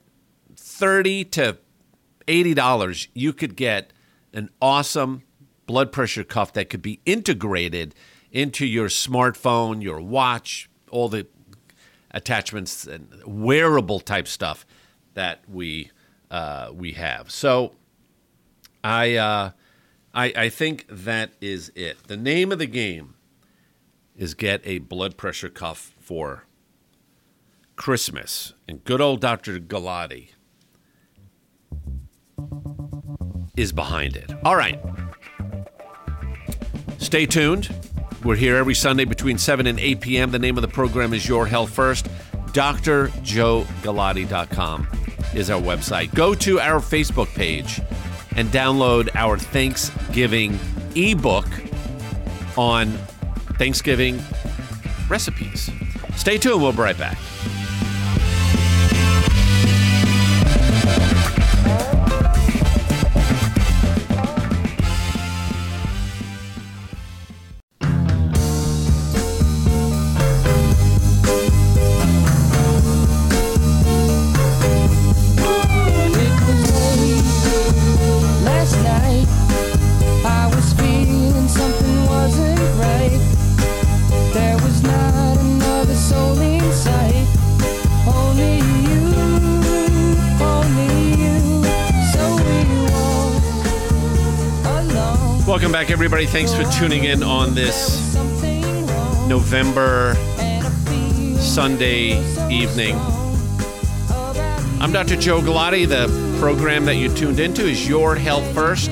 30 0.58 1.24
to 1.26 1.58
$80, 2.28 3.08
you 3.14 3.32
could 3.32 3.56
get 3.56 3.94
an 4.36 4.50
awesome 4.62 5.24
blood 5.66 5.92
pressure 5.92 6.24
cuff 6.24 6.54
that 6.54 6.70
could 6.70 6.82
be 6.82 7.00
integrated 7.06 7.96
into 8.32 8.66
your 8.66 8.90
smartphone, 8.90 9.82
your 9.82 10.00
watch, 10.00 10.70
all 10.92 11.10
the 11.10 11.26
attachments 12.12 12.86
and 12.86 13.08
wearable 13.26 14.00
type 14.00 14.28
stuff 14.28 14.66
that 15.14 15.42
we 15.50 15.90
uh, 16.30 16.70
we 16.74 16.92
have. 16.94 17.32
So 17.32 17.74
I, 18.84 19.16
uh, 19.16 19.52
I 20.14 20.34
I 20.36 20.50
think 20.50 20.86
that 20.90 21.32
is 21.42 21.72
it. 21.76 22.08
The 22.08 22.18
name 22.18 22.52
of 22.52 22.60
the 22.60 22.68
game 22.68 23.16
is 24.16 24.34
get 24.34 24.62
a 24.64 24.80
blood 24.80 25.18
pressure 25.18 25.50
cuff 25.50 25.94
for 26.00 26.46
Christmas, 27.76 28.54
and 28.68 28.84
good 28.84 29.02
old 29.02 29.22
Dr. 29.22 29.60
Galati 29.60 30.30
is 33.58 33.72
behind 33.72 34.16
it. 34.16 34.32
All 34.44 34.56
right. 34.56 34.80
Stay 36.98 37.26
tuned. 37.26 37.74
We're 38.24 38.36
here 38.36 38.56
every 38.56 38.74
Sunday 38.74 39.06
between 39.06 39.38
7 39.38 39.68
and 39.68 39.80
8 39.80 40.02
p.m. 40.02 40.32
The 40.32 40.40
name 40.40 40.58
of 40.58 40.64
the 40.64 40.68
program 40.68 41.14
is 41.14 41.28
Your 41.28 41.46
Health 41.46 41.72
First. 41.72 42.08
DrJoeGalati.com 42.48 44.88
is 45.34 45.50
our 45.50 45.62
website. 45.62 46.14
Go 46.16 46.34
to 46.34 46.60
our 46.60 46.80
Facebook 46.80 47.28
page 47.36 47.82
and 48.36 48.50
download 48.50 49.10
our 49.16 49.38
Thanksgiving 49.38 50.58
ebook 50.96 51.48
on 52.58 52.92
Thanksgiving 53.58 54.20
recipes. 55.10 55.70
Stay 56.16 56.38
tuned. 56.38 56.62
We'll 56.62 56.72
be 56.72 56.80
right 56.80 56.98
back. 56.98 57.18
Back, 95.86 95.92
everybody. 95.92 96.26
Thanks 96.26 96.52
for 96.52 96.64
tuning 96.80 97.04
in 97.04 97.22
on 97.22 97.54
this 97.54 98.16
November 99.28 100.16
Sunday 101.40 102.18
evening. 102.50 102.96
I'm 104.82 104.92
Dr. 104.92 105.16
Joe 105.16 105.42
Galati. 105.42 105.88
The 105.88 106.08
program 106.40 106.86
that 106.86 106.96
you 106.96 107.14
tuned 107.14 107.40
into 107.40 107.66
is 107.68 107.88
Your 107.88 108.16
Health 108.16 108.52
First, 108.56 108.90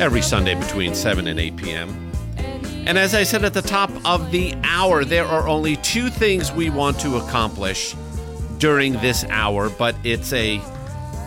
every 0.00 0.20
Sunday 0.20 0.56
between 0.56 0.96
7 0.96 1.28
and 1.28 1.38
8 1.38 1.56
p.m. 1.56 2.10
And 2.86 2.98
as 2.98 3.14
I 3.14 3.22
said 3.22 3.44
at 3.44 3.54
the 3.54 3.62
top 3.62 3.90
of 4.04 4.32
the 4.32 4.52
hour, 4.64 5.04
there 5.04 5.26
are 5.26 5.46
only 5.46 5.76
two 5.76 6.10
things 6.10 6.50
we 6.50 6.70
want 6.70 6.98
to 7.00 7.18
accomplish 7.18 7.94
during 8.58 8.94
this 8.94 9.22
hour, 9.26 9.70
but 9.70 9.94
it's 10.02 10.32
a, 10.32 10.60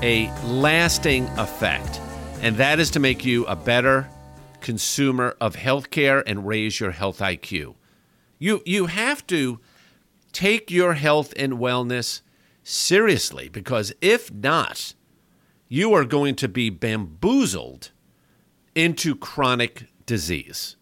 a 0.01 0.29
lasting 0.43 1.25
effect. 1.37 2.01
And 2.41 2.57
that 2.57 2.81
is 2.81 2.91
to 2.91 2.99
make 2.99 3.23
you 3.23 3.45
a 3.45 3.55
better 3.55 4.09
consumer 4.61 5.35
of 5.39 5.55
healthcare 5.55 6.23
and 6.25 6.47
raise 6.47 6.79
your 6.79 6.91
health 6.91 7.19
IQ. 7.19 7.75
You, 8.39 8.61
you 8.65 8.87
have 8.87 9.25
to 9.27 9.59
take 10.31 10.69
your 10.69 10.93
health 10.93 11.33
and 11.37 11.53
wellness 11.53 12.21
seriously 12.63 13.49
because 13.49 13.93
if 14.01 14.31
not, 14.31 14.93
you 15.67 15.93
are 15.93 16.05
going 16.05 16.35
to 16.35 16.47
be 16.47 16.69
bamboozled 16.69 17.91
into 18.75 19.15
chronic 19.15 19.87
disease. 20.05 20.75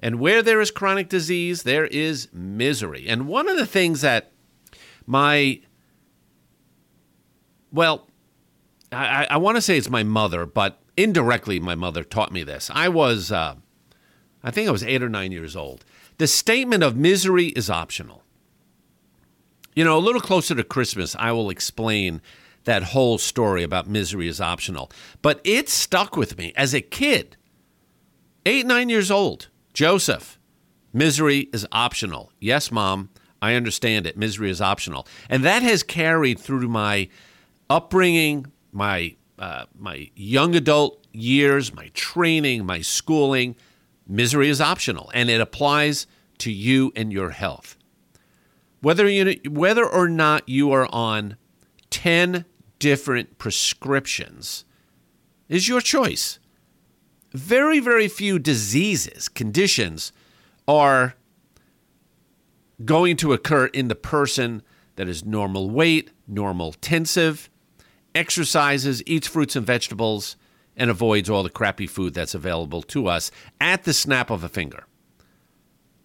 And 0.00 0.20
where 0.20 0.42
there 0.42 0.60
is 0.60 0.70
chronic 0.70 1.08
disease, 1.08 1.62
there 1.62 1.86
is 1.86 2.28
misery. 2.32 3.06
And 3.08 3.26
one 3.26 3.48
of 3.48 3.56
the 3.56 3.66
things 3.66 4.02
that 4.02 4.32
my, 5.06 5.60
well, 7.72 8.06
I, 8.92 9.26
I 9.30 9.36
want 9.38 9.56
to 9.56 9.62
say 9.62 9.76
it's 9.76 9.90
my 9.90 10.02
mother, 10.02 10.46
but 10.46 10.80
indirectly, 10.96 11.60
my 11.60 11.74
mother 11.74 12.04
taught 12.04 12.32
me 12.32 12.42
this. 12.42 12.70
I 12.72 12.88
was, 12.88 13.30
uh, 13.30 13.56
I 14.42 14.50
think 14.50 14.68
I 14.68 14.72
was 14.72 14.82
eight 14.82 15.02
or 15.02 15.08
nine 15.08 15.32
years 15.32 15.56
old. 15.56 15.84
The 16.18 16.26
statement 16.26 16.82
of 16.82 16.96
misery 16.96 17.46
is 17.48 17.68
optional. 17.68 18.22
You 19.74 19.84
know, 19.84 19.98
a 19.98 20.00
little 20.00 20.20
closer 20.20 20.54
to 20.54 20.64
Christmas, 20.64 21.14
I 21.18 21.32
will 21.32 21.50
explain 21.50 22.22
that 22.64 22.82
whole 22.82 23.18
story 23.18 23.62
about 23.62 23.86
misery 23.86 24.26
is 24.26 24.40
optional. 24.40 24.90
But 25.22 25.40
it 25.44 25.68
stuck 25.68 26.16
with 26.16 26.38
me 26.38 26.52
as 26.56 26.74
a 26.74 26.80
kid, 26.80 27.36
eight, 28.44 28.66
nine 28.66 28.88
years 28.88 29.10
old. 29.10 29.48
Joseph, 29.74 30.38
misery 30.92 31.48
is 31.52 31.66
optional. 31.70 32.32
Yes, 32.40 32.72
mom, 32.72 33.10
I 33.42 33.54
understand 33.54 34.06
it. 34.06 34.16
Misery 34.16 34.50
is 34.50 34.60
optional. 34.60 35.06
And 35.28 35.44
that 35.44 35.62
has 35.62 35.82
carried 35.82 36.38
through 36.38 36.68
my 36.68 37.08
upbringing, 37.68 38.46
my 38.72 39.16
uh, 39.38 39.66
my 39.78 40.10
young 40.14 40.54
adult 40.54 41.06
years, 41.12 41.74
my 41.74 41.90
training, 41.94 42.64
my 42.64 42.80
schooling, 42.80 43.56
misery 44.06 44.48
is 44.48 44.60
optional, 44.60 45.10
and 45.14 45.30
it 45.30 45.40
applies 45.40 46.06
to 46.38 46.50
you 46.50 46.92
and 46.96 47.12
your 47.12 47.30
health. 47.30 47.76
Whether 48.80 49.08
you 49.08 49.40
whether 49.48 49.84
or 49.84 50.08
not 50.08 50.48
you 50.48 50.70
are 50.72 50.88
on 50.92 51.36
ten 51.90 52.44
different 52.78 53.38
prescriptions 53.38 54.64
is 55.48 55.68
your 55.68 55.80
choice. 55.80 56.38
Very, 57.32 57.80
very 57.80 58.08
few 58.08 58.38
diseases, 58.38 59.28
conditions 59.28 60.12
are 60.66 61.14
going 62.84 63.16
to 63.16 63.32
occur 63.32 63.66
in 63.66 63.88
the 63.88 63.94
person 63.94 64.62
that 64.96 65.08
is 65.08 65.24
normal 65.24 65.70
weight, 65.70 66.10
normotensive, 66.30 67.48
exercises, 68.16 69.02
eats 69.06 69.28
fruits 69.28 69.54
and 69.54 69.66
vegetables, 69.66 70.36
and 70.76 70.90
avoids 70.90 71.30
all 71.30 71.42
the 71.42 71.50
crappy 71.50 71.86
food 71.86 72.14
that's 72.14 72.34
available 72.34 72.82
to 72.82 73.06
us 73.06 73.30
at 73.60 73.84
the 73.84 73.92
snap 73.92 74.30
of 74.30 74.42
a 74.42 74.48
finger. 74.48 74.84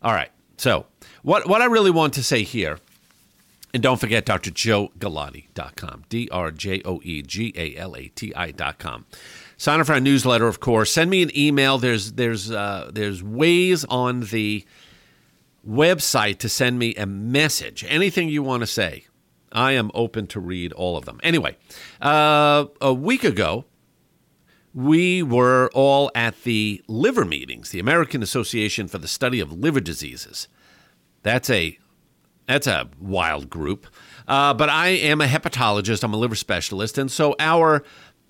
All 0.02 0.14
right. 0.14 0.32
So, 0.58 0.86
what, 1.24 1.48
what 1.48 1.62
I 1.62 1.66
really 1.66 1.92
want 1.92 2.14
to 2.14 2.24
say 2.24 2.44
here, 2.44 2.80
and 3.74 3.82
don't 3.82 4.00
forget 4.00 4.26
drjoegalati.com, 4.26 6.04
D 6.10 6.30
R 6.32 6.52
J 6.52 6.82
O 6.86 7.02
E 7.04 7.22
G 7.22 7.54
A 7.56 7.76
L 7.78 7.96
A 7.96 8.10
T 8.10 8.34
I.com. 8.36 9.06
Sign 9.58 9.80
up 9.80 9.88
for 9.88 9.94
our 9.94 10.00
newsletter, 10.00 10.48
of 10.48 10.60
course. 10.60 10.92
Send 10.92 11.10
me 11.10 11.22
an 11.22 11.36
email. 11.38 11.78
There's, 11.78 12.14
there's, 12.14 12.52
uh, 12.52 12.90
there's 12.94 13.24
ways 13.24 13.86
on 13.86 14.22
the 14.22 14.66
website 15.68 16.40
to 16.40 16.50
send 16.50 16.80
me 16.80 16.96
a 16.96 17.06
message, 17.06 17.86
anything 17.88 18.30
you 18.30 18.44
want 18.44 18.62
to 18.62 18.68
say. 18.68 19.06
I 19.52 19.74
am 19.74 19.92
open 19.94 20.28
to 20.28 20.40
read 20.40 20.74
all 20.74 20.98
of 20.98 21.06
them. 21.06 21.20
Anyway, 21.24 21.58
uh, 22.02 22.66
a 22.80 22.94
week 22.94 23.24
ago, 23.24 23.66
we 24.74 25.22
were 25.22 25.70
all 25.74 26.12
at 26.16 26.44
the 26.44 26.82
liver 26.88 27.26
meetings, 27.26 27.72
the 27.72 27.80
American 27.80 28.24
Association 28.24 28.88
for 28.88 28.98
the 28.98 29.08
Study 29.08 29.40
of 29.40 29.52
Liver 29.52 29.82
Diseases. 29.82 30.48
That's 31.24 31.50
a 31.50 31.78
that's 32.48 32.68
a 32.68 32.90
wild 33.00 33.50
group. 33.50 33.88
Uh, 34.28 34.54
but 34.54 34.70
I 34.70 34.90
am 34.90 35.22
a 35.22 35.26
hepatologist. 35.26 36.04
I'm 36.04 36.14
a 36.14 36.18
liver 36.18 36.36
specialist, 36.36 36.98
and 36.98 37.12
so 37.12 37.36
our 37.40 37.84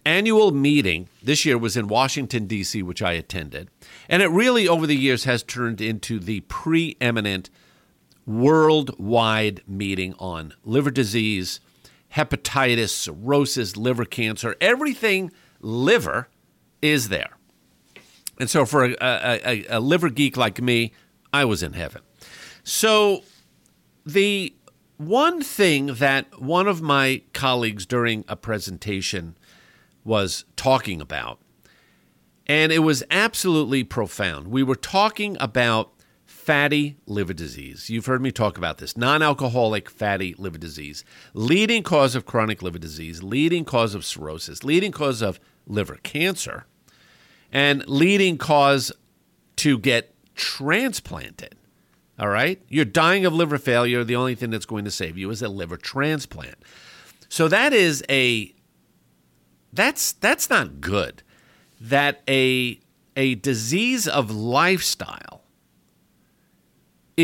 annual 0.06 0.52
meeting 0.52 1.08
this 1.22 1.46
year 1.46 1.58
was 1.58 1.78
in 1.78 1.88
Washington 1.88 2.48
D.C., 2.48 2.82
which 2.82 3.02
I 3.02 3.14
attended, 3.14 3.70
and 4.10 4.22
it 4.22 4.30
really 4.30 4.68
over 4.68 4.88
the 4.88 4.96
years 4.96 5.26
has 5.26 5.44
turned 5.44 5.80
into 5.80 6.20
the 6.20 6.42
preeminent 6.42 7.50
worldwide 8.26 9.62
meeting 9.68 10.14
on 10.20 10.54
liver 10.64 10.92
disease, 10.92 11.60
hepatitis, 12.16 12.90
cirrhosis, 12.90 13.78
liver 13.78 14.06
cancer, 14.06 14.56
everything 14.62 15.32
liver 15.60 16.30
is 16.82 17.10
there. 17.10 17.38
And 18.40 18.50
so, 18.50 18.66
for 18.66 18.86
a, 18.86 18.96
a, 19.02 19.66
a, 19.70 19.80
liver 19.80 20.10
geek 20.10 20.36
like 20.36 20.62
me, 20.62 20.94
I 21.32 21.46
was 21.46 21.62
in 21.62 21.74
heaven. 21.74 22.02
So, 22.64 23.24
the 24.06 24.56
one 24.98 25.42
thing 25.42 25.88
that 25.96 26.42
one 26.42 26.68
of 26.68 26.82
my 26.82 27.22
colleagues 27.34 27.86
during 27.86 28.26
a 28.28 28.36
presentation 28.36 29.38
was 30.04 30.46
talking 30.56 31.02
about, 31.02 31.40
and 32.48 32.72
it 32.72 32.80
was 32.80 33.04
absolutely 33.12 33.84
profound. 33.84 34.48
We 34.48 34.64
were 34.64 34.76
talking 34.76 35.38
about 35.40 35.92
fatty 36.42 36.98
liver 37.06 37.34
disease. 37.34 37.90
You've 37.90 38.08
heard 38.08 38.22
me 38.22 38.32
talk 38.32 38.58
about 38.58 38.80
this 38.80 38.98
non 38.98 39.22
alcoholic 39.22 39.90
fatty 39.90 40.34
liver 40.40 40.58
disease, 40.58 41.06
leading 41.36 41.84
cause 41.84 42.16
of 42.16 42.26
chronic 42.26 42.64
liver 42.64 42.80
disease, 42.80 43.22
leading 43.22 43.64
cause 43.64 43.94
of 43.94 44.04
cirrhosis, 44.04 44.64
leading 44.64 44.92
cause 44.92 45.22
of 45.22 45.40
liver 45.68 46.00
cancer, 46.02 46.66
and 47.52 47.88
leading 47.88 48.40
cause 48.40 48.92
to 49.58 49.78
get 49.78 50.16
transplanted. 50.36 51.56
All 52.18 52.30
right? 52.30 52.60
You're 52.68 52.86
dying 52.86 53.26
of 53.26 53.34
liver 53.34 53.60
failure. 53.60 54.04
The 54.04 54.16
only 54.16 54.34
thing 54.34 54.50
that's 54.50 54.66
going 54.66 54.86
to 54.86 54.92
save 54.92 55.18
you 55.18 55.30
is 55.30 55.44
a 55.44 55.50
liver 55.50 55.78
transplant. 55.78 56.58
So 57.30 57.48
that 57.50 57.72
is 57.72 58.04
a 58.10 58.54
that's 59.74 60.14
that's 60.14 60.50
not 60.50 60.82
good. 60.82 61.22
That 61.80 62.24
a 62.28 62.80
a 63.16 63.36
disease 63.36 64.08
of 64.08 64.32
lifestyle 64.32 65.41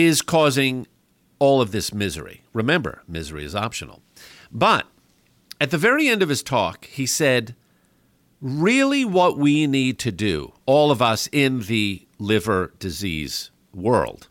is 0.05 0.21
causing 0.21 0.87
all 1.39 1.61
of 1.61 1.71
this 1.71 1.93
misery. 1.93 2.43
Remember, 2.53 3.03
misery 3.07 3.45
is 3.45 3.55
optional. 3.55 4.01
But 4.51 4.87
at 5.59 5.71
the 5.71 5.77
very 5.77 6.07
end 6.07 6.21
of 6.23 6.29
his 6.29 6.43
talk, 6.43 6.85
he 6.85 7.05
said, 7.05 7.55
really, 8.41 9.05
what 9.05 9.37
we 9.37 9.67
need 9.67 9.99
to 9.99 10.11
do, 10.11 10.53
all 10.65 10.91
of 10.91 11.01
us 11.01 11.27
in 11.31 11.61
the 11.61 12.07
liver 12.19 12.73
disease 12.79 13.51
world, 13.73 14.27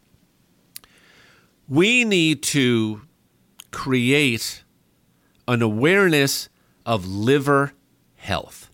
we 1.69 2.05
need 2.05 2.43
to 2.43 3.03
create 3.71 4.63
an 5.49 5.63
awareness 5.63 6.49
of 6.85 7.07
liver 7.07 7.73
health. 8.17 8.71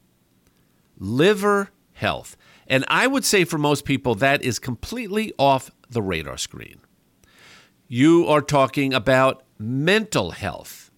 Liver 0.99 1.71
health. 1.95 2.37
And 2.67 2.85
I 2.89 3.07
would 3.07 3.25
say 3.25 3.45
for 3.45 3.59
most 3.59 3.85
people, 3.85 4.15
that 4.17 4.43
is 4.43 4.59
completely 4.59 5.33
off 5.39 5.71
the 5.93 6.03
radar 6.03 6.37
screen. 6.37 6.81
You 7.89 8.27
are 8.27 8.41
talking 8.41 8.95
about 8.95 9.43
mental 9.59 10.33
health, 10.33 10.91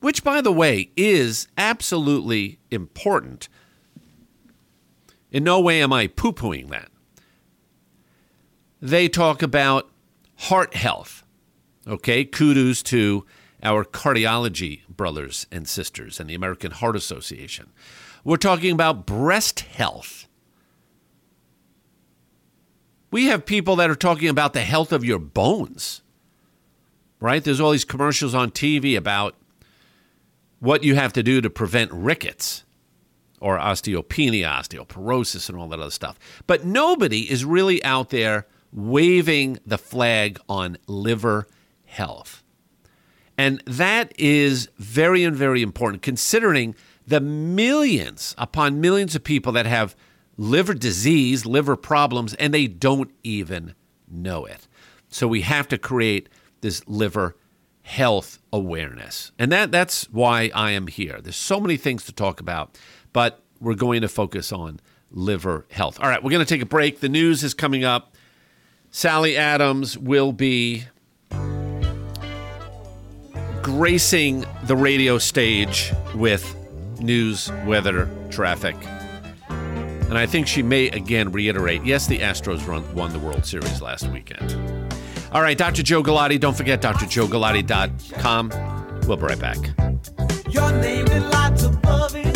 which, 0.00 0.24
by 0.24 0.40
the 0.40 0.52
way, 0.52 0.90
is 0.96 1.48
absolutely 1.56 2.58
important. 2.70 3.48
In 5.30 5.44
no 5.44 5.60
way 5.60 5.82
am 5.82 5.92
I 5.92 6.08
poo 6.08 6.32
pooing 6.32 6.68
that. 6.70 6.90
They 8.80 9.08
talk 9.08 9.42
about 9.42 9.90
heart 10.36 10.74
health. 10.74 11.24
Okay, 11.86 12.24
kudos 12.24 12.82
to 12.84 13.24
our 13.62 13.84
cardiology 13.84 14.86
brothers 14.88 15.46
and 15.50 15.66
sisters 15.66 16.20
and 16.20 16.28
the 16.28 16.34
American 16.34 16.70
Heart 16.70 16.96
Association. 16.96 17.72
We're 18.24 18.36
talking 18.36 18.72
about 18.72 19.06
breast 19.06 19.60
health. 19.60 20.26
We 23.14 23.26
have 23.26 23.46
people 23.46 23.76
that 23.76 23.88
are 23.88 23.94
talking 23.94 24.28
about 24.28 24.54
the 24.54 24.62
health 24.62 24.90
of 24.90 25.04
your 25.04 25.20
bones, 25.20 26.02
right? 27.20 27.44
There's 27.44 27.60
all 27.60 27.70
these 27.70 27.84
commercials 27.84 28.34
on 28.34 28.50
TV 28.50 28.96
about 28.96 29.36
what 30.58 30.82
you 30.82 30.96
have 30.96 31.12
to 31.12 31.22
do 31.22 31.40
to 31.40 31.48
prevent 31.48 31.92
rickets. 31.92 32.64
or 33.40 33.56
osteopenia, 33.56 34.46
osteoporosis, 34.46 35.48
and 35.48 35.56
all 35.56 35.68
that 35.68 35.78
other 35.78 35.92
stuff. 35.92 36.18
But 36.48 36.64
nobody 36.64 37.30
is 37.30 37.44
really 37.44 37.84
out 37.84 38.10
there 38.10 38.48
waving 38.72 39.60
the 39.64 39.78
flag 39.78 40.40
on 40.48 40.76
liver 40.88 41.46
health. 41.84 42.42
And 43.38 43.62
that 43.64 44.12
is 44.18 44.70
very 44.76 45.22
and 45.22 45.36
very 45.36 45.62
important 45.62 46.02
considering 46.02 46.74
the 47.06 47.20
millions 47.20 48.34
upon 48.38 48.80
millions 48.80 49.14
of 49.14 49.22
people 49.22 49.52
that 49.52 49.66
have 49.66 49.94
liver 50.36 50.74
disease, 50.74 51.46
liver 51.46 51.76
problems, 51.76 52.34
and 52.34 52.52
they 52.52 52.66
don't 52.66 53.10
even 53.22 53.74
know 54.08 54.44
it. 54.44 54.66
So 55.08 55.28
we 55.28 55.42
have 55.42 55.68
to 55.68 55.78
create 55.78 56.28
this 56.60 56.82
liver 56.86 57.36
health 57.82 58.38
awareness. 58.52 59.32
And 59.38 59.52
that 59.52 59.70
that's 59.70 60.04
why 60.10 60.50
I 60.54 60.72
am 60.72 60.86
here. 60.86 61.20
There's 61.20 61.36
so 61.36 61.60
many 61.60 61.76
things 61.76 62.04
to 62.06 62.12
talk 62.12 62.40
about, 62.40 62.78
but 63.12 63.42
we're 63.60 63.74
going 63.74 64.00
to 64.00 64.08
focus 64.08 64.52
on 64.52 64.80
liver 65.10 65.66
health. 65.70 66.00
All 66.00 66.08
right, 66.08 66.22
we're 66.22 66.30
going 66.30 66.44
to 66.44 66.48
take 66.48 66.62
a 66.62 66.66
break. 66.66 67.00
The 67.00 67.08
news 67.08 67.44
is 67.44 67.54
coming 67.54 67.84
up. 67.84 68.14
Sally 68.90 69.36
Adams 69.36 69.98
will 69.98 70.32
be 70.32 70.84
gracing 73.62 74.44
the 74.64 74.76
radio 74.76 75.18
stage 75.18 75.92
with 76.14 76.54
news, 77.00 77.50
weather, 77.66 78.08
traffic. 78.30 78.76
And 80.08 80.18
I 80.18 80.26
think 80.26 80.46
she 80.46 80.62
may 80.62 80.88
again 80.88 81.32
reiterate 81.32 81.84
yes, 81.84 82.06
the 82.06 82.18
Astros 82.18 82.66
run, 82.66 82.84
won 82.94 83.12
the 83.12 83.18
World 83.18 83.44
Series 83.44 83.80
last 83.82 84.08
weekend. 84.08 84.56
All 85.32 85.42
right, 85.42 85.58
Dr. 85.58 85.82
Joe 85.82 86.02
Galati. 86.02 86.38
Don't 86.38 86.56
forget 86.56 86.80
drjoegalati.com. 86.80 88.50
We'll 89.06 89.16
be 89.16 89.22
right 89.22 89.40
back. 89.40 89.58
Your 90.48 90.70
name 90.72 91.06
above 91.64 92.14
it. 92.14 92.34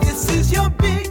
This 0.00 0.30
is 0.30 0.52
your 0.52 0.70
big 0.70 1.09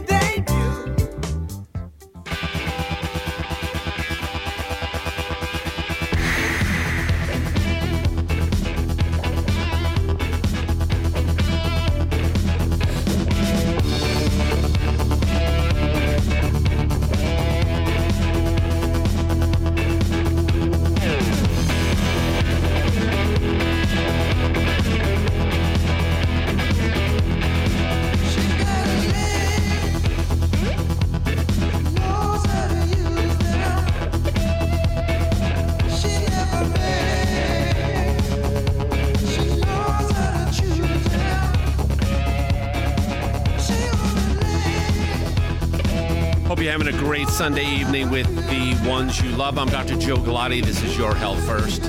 having 46.80 46.94
a 46.94 46.98
great 46.98 47.28
Sunday 47.28 47.66
evening 47.66 48.08
with 48.08 48.26
the 48.48 48.88
ones 48.88 49.20
you 49.20 49.28
love. 49.32 49.58
I'm 49.58 49.68
Dr. 49.68 49.98
Joe 49.98 50.16
Galati. 50.16 50.64
This 50.64 50.82
is 50.82 50.96
Your 50.96 51.14
Health 51.14 51.44
First. 51.44 51.82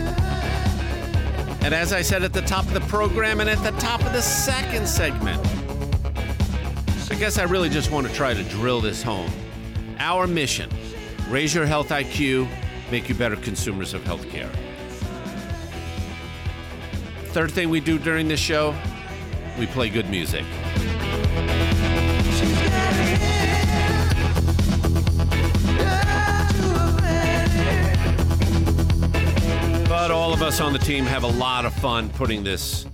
And 1.63 1.73
as 1.73 1.93
I 1.93 2.01
said 2.01 2.23
at 2.23 2.33
the 2.33 2.41
top 2.41 2.65
of 2.65 2.73
the 2.73 2.81
program 2.81 3.39
and 3.39 3.49
at 3.49 3.63
the 3.63 3.71
top 3.79 4.03
of 4.03 4.11
the 4.11 4.21
second 4.21 4.85
segment, 4.85 5.39
I 7.09 7.15
guess 7.15 7.37
I 7.37 7.43
really 7.43 7.69
just 7.69 7.89
want 7.89 8.05
to 8.05 8.13
try 8.13 8.33
to 8.33 8.43
drill 8.43 8.81
this 8.81 9.01
home. 9.01 9.31
Our 9.97 10.27
mission 10.27 10.69
raise 11.29 11.55
your 11.55 11.65
health 11.65 11.87
IQ, 11.89 12.49
make 12.91 13.07
you 13.07 13.15
better 13.15 13.37
consumers 13.37 13.93
of 13.93 14.01
healthcare. 14.03 14.49
Third 17.27 17.51
thing 17.51 17.69
we 17.69 17.79
do 17.79 17.97
during 17.97 18.27
this 18.27 18.41
show, 18.41 18.75
we 19.57 19.67
play 19.67 19.89
good 19.89 20.09
music. 20.09 20.43
Of 30.41 30.47
us 30.47 30.59
on 30.59 30.73
the 30.73 30.79
team 30.79 31.05
have 31.05 31.21
a 31.21 31.27
lot 31.27 31.65
of 31.65 31.73
fun 31.75 32.09
putting 32.09 32.43
this 32.43 32.87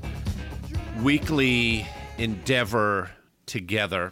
weekly 1.02 1.88
endeavor 2.18 3.10
together. 3.46 4.12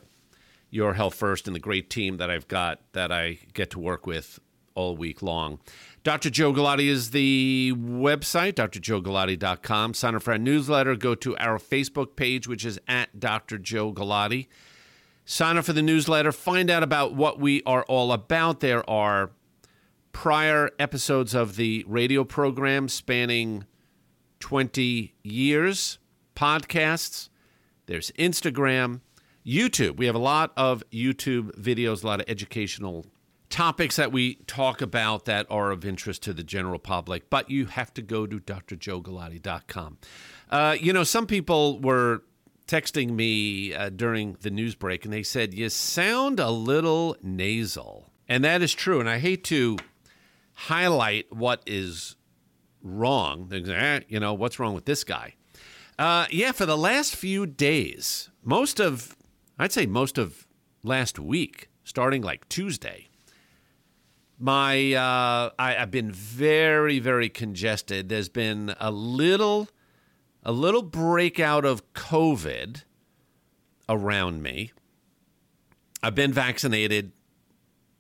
Your 0.70 0.94
Health 0.94 1.16
First 1.16 1.46
and 1.46 1.54
the 1.54 1.60
great 1.60 1.90
team 1.90 2.16
that 2.18 2.30
I've 2.30 2.48
got 2.48 2.80
that 2.94 3.12
I 3.12 3.40
get 3.54 3.72
to 3.72 3.80
work 3.80 4.08
with 4.08 4.40
all 4.74 4.96
week 4.96 5.22
long. 5.22 5.60
Dr. 6.04 6.30
Joe 6.30 6.54
Galati 6.54 6.88
is 6.88 7.12
the 7.12 7.74
website, 7.76 8.54
drjoegalati.com. 8.54 9.94
Sign 9.96 10.16
up 10.16 10.24
for 10.24 10.32
our 10.32 10.38
newsletter. 10.38 10.96
Go 10.96 11.14
to 11.16 11.36
our 11.38 11.58
Facebook 11.58 12.16
page, 12.16 12.48
which 12.48 12.64
is 12.64 12.80
at 12.88 13.20
Dr. 13.20 13.58
Joe 13.58 13.92
Galati. 13.92 14.48
Sign 15.26 15.58
up 15.58 15.66
for 15.66 15.74
the 15.74 15.82
newsletter. 15.82 16.32
Find 16.32 16.70
out 16.70 16.84
about 16.84 17.16
what 17.16 17.38
we 17.40 17.62
are 17.66 17.84
all 17.84 18.14
about. 18.14 18.62
There 18.62 18.90
are 18.90 19.32
prior 20.16 20.72
episodes 20.80 21.36
of 21.36 21.58
the 21.58 21.84
radio 21.86 22.24
program 22.24 22.88
spanning 22.88 23.66
20 24.40 25.14
years, 25.24 26.00
podcasts, 26.38 27.28
there's 27.88 28.12
Instagram, 28.12 29.02
YouTube. 29.46 29.98
We 29.98 30.06
have 30.06 30.16
a 30.16 30.20
lot 30.20 30.54
of 30.56 30.86
YouTube 30.90 31.52
videos, 31.60 32.02
a 32.02 32.08
lot 32.08 32.22
of 32.22 32.30
educational 32.30 33.06
topics 33.50 33.98
that 33.98 34.14
we 34.14 34.36
talk 34.48 34.82
about 34.82 35.26
that 35.26 35.48
are 35.50 35.70
of 35.70 35.84
interest 35.84 36.24
to 36.24 36.34
the 36.34 36.44
general 36.44 36.80
public, 36.80 37.30
but 37.30 37.52
you 37.52 37.66
have 37.66 37.94
to 37.96 38.02
go 38.02 38.26
to 38.26 38.40
drjoegalati.com. 38.40 39.98
Uh, 40.50 40.78
you 40.80 40.94
know, 40.94 41.04
some 41.04 41.28
people 41.28 41.82
were 41.82 42.24
texting 42.70 43.12
me 43.12 43.74
uh, 43.74 43.90
during 43.90 44.38
the 44.40 44.50
news 44.50 44.76
break 44.76 45.04
and 45.04 45.14
they 45.14 45.24
said, 45.24 45.54
You 45.54 45.68
sound 45.68 46.40
a 46.40 46.50
little 46.50 47.18
nasal. 47.22 48.10
And 48.30 48.46
that 48.46 48.62
is 48.62 48.74
true. 48.74 49.02
And 49.02 49.10
I 49.10 49.20
hate 49.20 49.44
to 49.46 49.78
highlight 50.56 51.32
what 51.32 51.62
is 51.66 52.16
wrong. 52.82 53.52
"Eh, 53.52 54.02
you 54.08 54.20
know, 54.20 54.34
what's 54.34 54.60
wrong 54.60 54.74
with 54.74 54.86
this 54.86 55.04
guy? 55.04 55.36
Uh, 55.98 56.26
yeah, 56.30 56.52
for 56.52 56.66
the 56.66 56.78
last 56.78 57.16
few 57.16 57.46
days, 57.46 58.30
most 58.44 58.80
of, 58.80 59.16
I'd 59.58 59.72
say 59.72 59.86
most 59.86 60.18
of 60.18 60.48
last 60.84 61.20
week, 61.20 61.70
starting 61.84 62.22
like 62.22 62.50
Tuesday, 62.50 63.08
my 64.38 64.94
uh, 64.94 65.52
I, 65.58 65.78
I've 65.78 65.92
been 65.92 66.12
very, 66.12 67.00
very 67.00 67.30
congested. 67.30 68.10
There's 68.10 68.28
been 68.28 68.76
a 68.80 68.92
little, 68.92 69.70
a 70.44 70.52
little 70.52 70.82
breakout 70.82 71.64
of 71.64 71.94
COVID 71.94 72.84
around 73.88 74.44
me. 74.44 74.74
I've 76.04 76.16
been 76.16 76.34
vaccinated. 76.34 77.14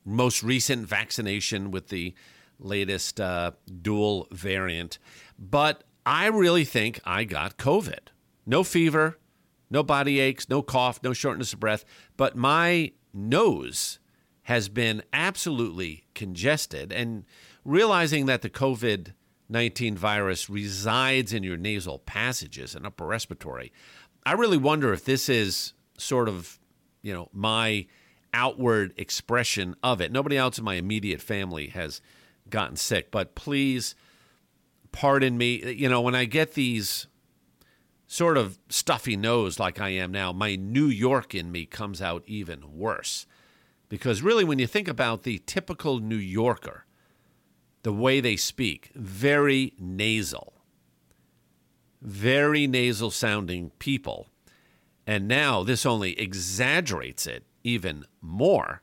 Most 0.03 0.43
recent 0.43 0.87
vaccination 0.87 1.71
with 1.71 1.87
the 1.87 2.13
latest 2.59 3.19
uh, 3.19 3.51
dual 3.81 4.27
variant, 4.31 4.99
but 5.37 5.83
I 6.05 6.27
really 6.27 6.65
think 6.65 6.99
I 7.03 7.23
got 7.23 7.57
COVID. 7.57 8.09
No 8.45 8.63
fever, 8.63 9.17
no 9.69 9.83
body 9.83 10.19
aches, 10.19 10.49
no 10.49 10.61
cough, 10.61 11.01
no 11.03 11.13
shortness 11.13 11.53
of 11.53 11.59
breath, 11.59 11.83
but 12.15 12.35
my 12.35 12.91
nose 13.13 13.99
has 14.43 14.69
been 14.69 15.01
absolutely 15.11 16.05
congested. 16.13 16.91
And 16.91 17.25
realizing 17.63 18.27
that 18.27 18.41
the 18.41 18.49
COVID 18.49 19.13
19 19.47 19.95
virus 19.95 20.49
resides 20.49 21.31
in 21.31 21.43
your 21.43 21.57
nasal 21.57 21.99
passages 21.99 22.75
and 22.75 22.85
upper 22.85 23.05
respiratory, 23.05 23.71
I 24.25 24.33
really 24.33 24.57
wonder 24.57 24.91
if 24.91 25.05
this 25.05 25.29
is 25.29 25.73
sort 25.97 26.27
of, 26.27 26.59
you 27.03 27.13
know, 27.13 27.29
my 27.31 27.85
outward 28.33 28.93
expression 28.97 29.75
of 29.83 30.01
it. 30.01 30.11
Nobody 30.11 30.35
else 30.35 30.57
in 30.57 30.65
my 30.65 30.75
immediate 30.75 31.21
family 31.21 31.67
has 31.67 32.01
gotten 32.49 32.75
sick, 32.75 33.11
but 33.11 33.35
please 33.35 33.95
pardon 34.91 35.37
me. 35.37 35.73
You 35.73 35.89
know, 35.89 36.01
when 36.01 36.15
I 36.15 36.25
get 36.25 36.53
these 36.53 37.07
sort 38.07 38.37
of 38.37 38.57
stuffy 38.69 39.17
nose 39.17 39.59
like 39.59 39.79
I 39.79 39.89
am 39.89 40.11
now, 40.11 40.31
my 40.31 40.55
New 40.55 40.87
York 40.87 41.35
in 41.35 41.51
me 41.51 41.65
comes 41.65 42.01
out 42.01 42.23
even 42.27 42.77
worse. 42.77 43.25
Because 43.89 44.21
really, 44.21 44.43
when 44.43 44.59
you 44.59 44.67
think 44.67 44.87
about 44.87 45.23
the 45.23 45.41
typical 45.45 45.99
New 45.99 46.15
Yorker, 46.15 46.85
the 47.83 47.93
way 47.93 48.19
they 48.19 48.35
speak, 48.35 48.89
very 48.95 49.73
nasal, 49.77 50.53
very 52.01 52.65
nasal 52.65 53.11
sounding 53.11 53.69
people. 53.77 54.27
And 55.05 55.27
now 55.27 55.63
this 55.63 55.85
only 55.85 56.19
exaggerates 56.19 57.27
it 57.27 57.45
even 57.63 58.05
more, 58.21 58.81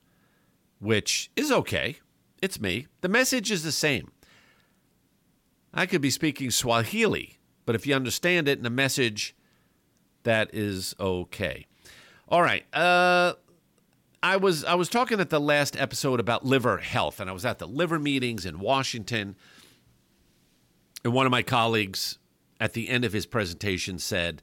which 0.79 1.31
is 1.35 1.51
okay. 1.51 1.97
It's 2.43 2.61
me. 2.61 2.89
The 3.01 3.09
message 3.09 3.53
is 3.53 3.63
the 3.63 3.73
same. 3.73 4.11
I 5.73 5.87
could 5.87 6.03
be 6.03 6.11
speaking 6.11 6.51
Swahili, 6.51 7.39
but 7.65 7.77
if 7.77 7.87
you 7.87 7.95
understand 7.95 8.49
it 8.49 8.59
and 8.59 8.67
the 8.67 8.71
message 8.71 9.35
that 10.25 10.51
is 10.53 10.95
okay. 11.01 11.67
All 12.29 12.43
right. 12.43 12.65
Uh, 12.75 13.35
I 14.23 14.37
was 14.37 14.65
I 14.65 14.75
was 14.75 14.89
talking 14.89 15.21
at 15.21 15.31
the 15.31 15.41
last 15.41 15.77
episode 15.81 16.21
about 16.21 16.45
liver 16.45 16.79
health, 16.79 17.21
and 17.21 17.31
I 17.31 17.33
was 17.33 17.45
at 17.45 17.59
the 17.59 17.67
liver 17.67 17.99
meetings 17.99 18.45
in 18.45 18.59
Washington. 18.59 19.37
And 21.05 21.13
one 21.13 21.27
of 21.27 21.33
my 21.33 21.43
colleagues 21.43 22.19
at 22.61 22.75
the 22.75 22.89
end 22.89 23.05
of 23.05 23.13
his 23.13 23.27
presentation 23.27 23.99
said, 23.99 24.43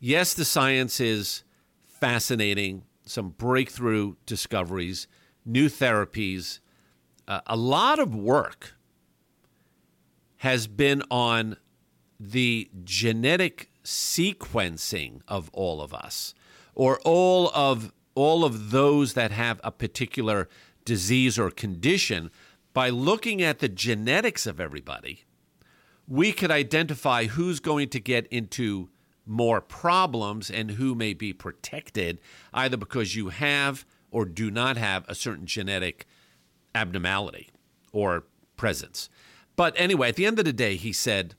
Yes, 0.00 0.34
the 0.34 0.44
science 0.44 1.00
is 1.00 1.44
fascinating, 1.82 2.84
some 3.06 3.30
breakthrough 3.30 4.16
discoveries, 4.26 5.06
new 5.46 5.68
therapies, 5.68 6.58
uh, 7.26 7.40
a 7.46 7.56
lot 7.56 7.98
of 7.98 8.14
work 8.14 8.74
has 10.38 10.66
been 10.66 11.02
on 11.10 11.56
the 12.18 12.70
genetic 12.84 13.70
sequencing 13.82 15.20
of 15.28 15.50
all 15.52 15.80
of 15.80 15.92
us 15.92 16.34
or 16.74 17.00
all 17.04 17.50
of 17.54 17.92
all 18.14 18.44
of 18.44 18.70
those 18.70 19.14
that 19.14 19.30
have 19.30 19.60
a 19.64 19.70
particular 19.70 20.48
disease 20.84 21.38
or 21.38 21.50
condition. 21.50 22.30
By 22.72 22.88
looking 22.88 23.40
at 23.40 23.60
the 23.60 23.68
genetics 23.68 24.46
of 24.46 24.60
everybody 24.60 25.24
we 26.06 26.32
could 26.32 26.50
identify 26.50 27.26
who's 27.26 27.60
going 27.60 27.88
to 27.90 28.00
get 28.00 28.26
into 28.26 28.88
more 29.26 29.60
problems 29.60 30.50
and 30.50 30.72
who 30.72 30.94
may 30.94 31.14
be 31.14 31.32
protected 31.32 32.20
either 32.52 32.76
because 32.76 33.16
you 33.16 33.28
have 33.30 33.86
or 34.10 34.24
do 34.24 34.50
not 34.50 34.76
have 34.76 35.04
a 35.08 35.14
certain 35.14 35.46
genetic 35.46 36.06
abnormality 36.74 37.50
or 37.92 38.24
presence. 38.56 39.08
But 39.56 39.74
anyway, 39.76 40.08
at 40.08 40.16
the 40.16 40.26
end 40.26 40.38
of 40.38 40.44
the 40.44 40.52
day, 40.52 40.76
he 40.76 40.92
said, 40.92 41.34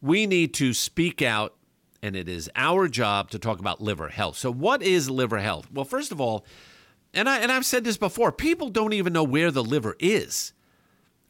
we 0.00 0.26
need 0.26 0.54
to 0.54 0.72
speak 0.72 1.22
out, 1.22 1.54
and 2.02 2.14
it 2.14 2.28
is 2.28 2.48
our 2.54 2.88
job 2.88 3.30
to 3.30 3.38
talk 3.38 3.58
about 3.58 3.80
liver 3.80 4.08
health. 4.08 4.36
So, 4.36 4.52
what 4.52 4.82
is 4.82 5.10
liver 5.10 5.38
health? 5.38 5.68
Well, 5.72 5.84
first 5.84 6.12
of 6.12 6.20
all, 6.20 6.44
and, 7.12 7.28
I, 7.28 7.38
and 7.38 7.50
I've 7.50 7.66
said 7.66 7.84
this 7.84 7.96
before, 7.96 8.30
people 8.30 8.68
don't 8.68 8.92
even 8.92 9.12
know 9.12 9.24
where 9.24 9.50
the 9.50 9.64
liver 9.64 9.96
is. 9.98 10.52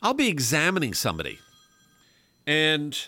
I'll 0.03 0.15
be 0.15 0.29
examining 0.29 0.93
somebody, 0.95 1.39
and 2.47 2.99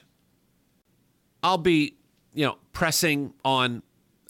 I'll 1.42 1.59
be, 1.59 1.96
you 2.33 2.46
know, 2.46 2.57
pressing 2.72 3.35
on 3.44 3.83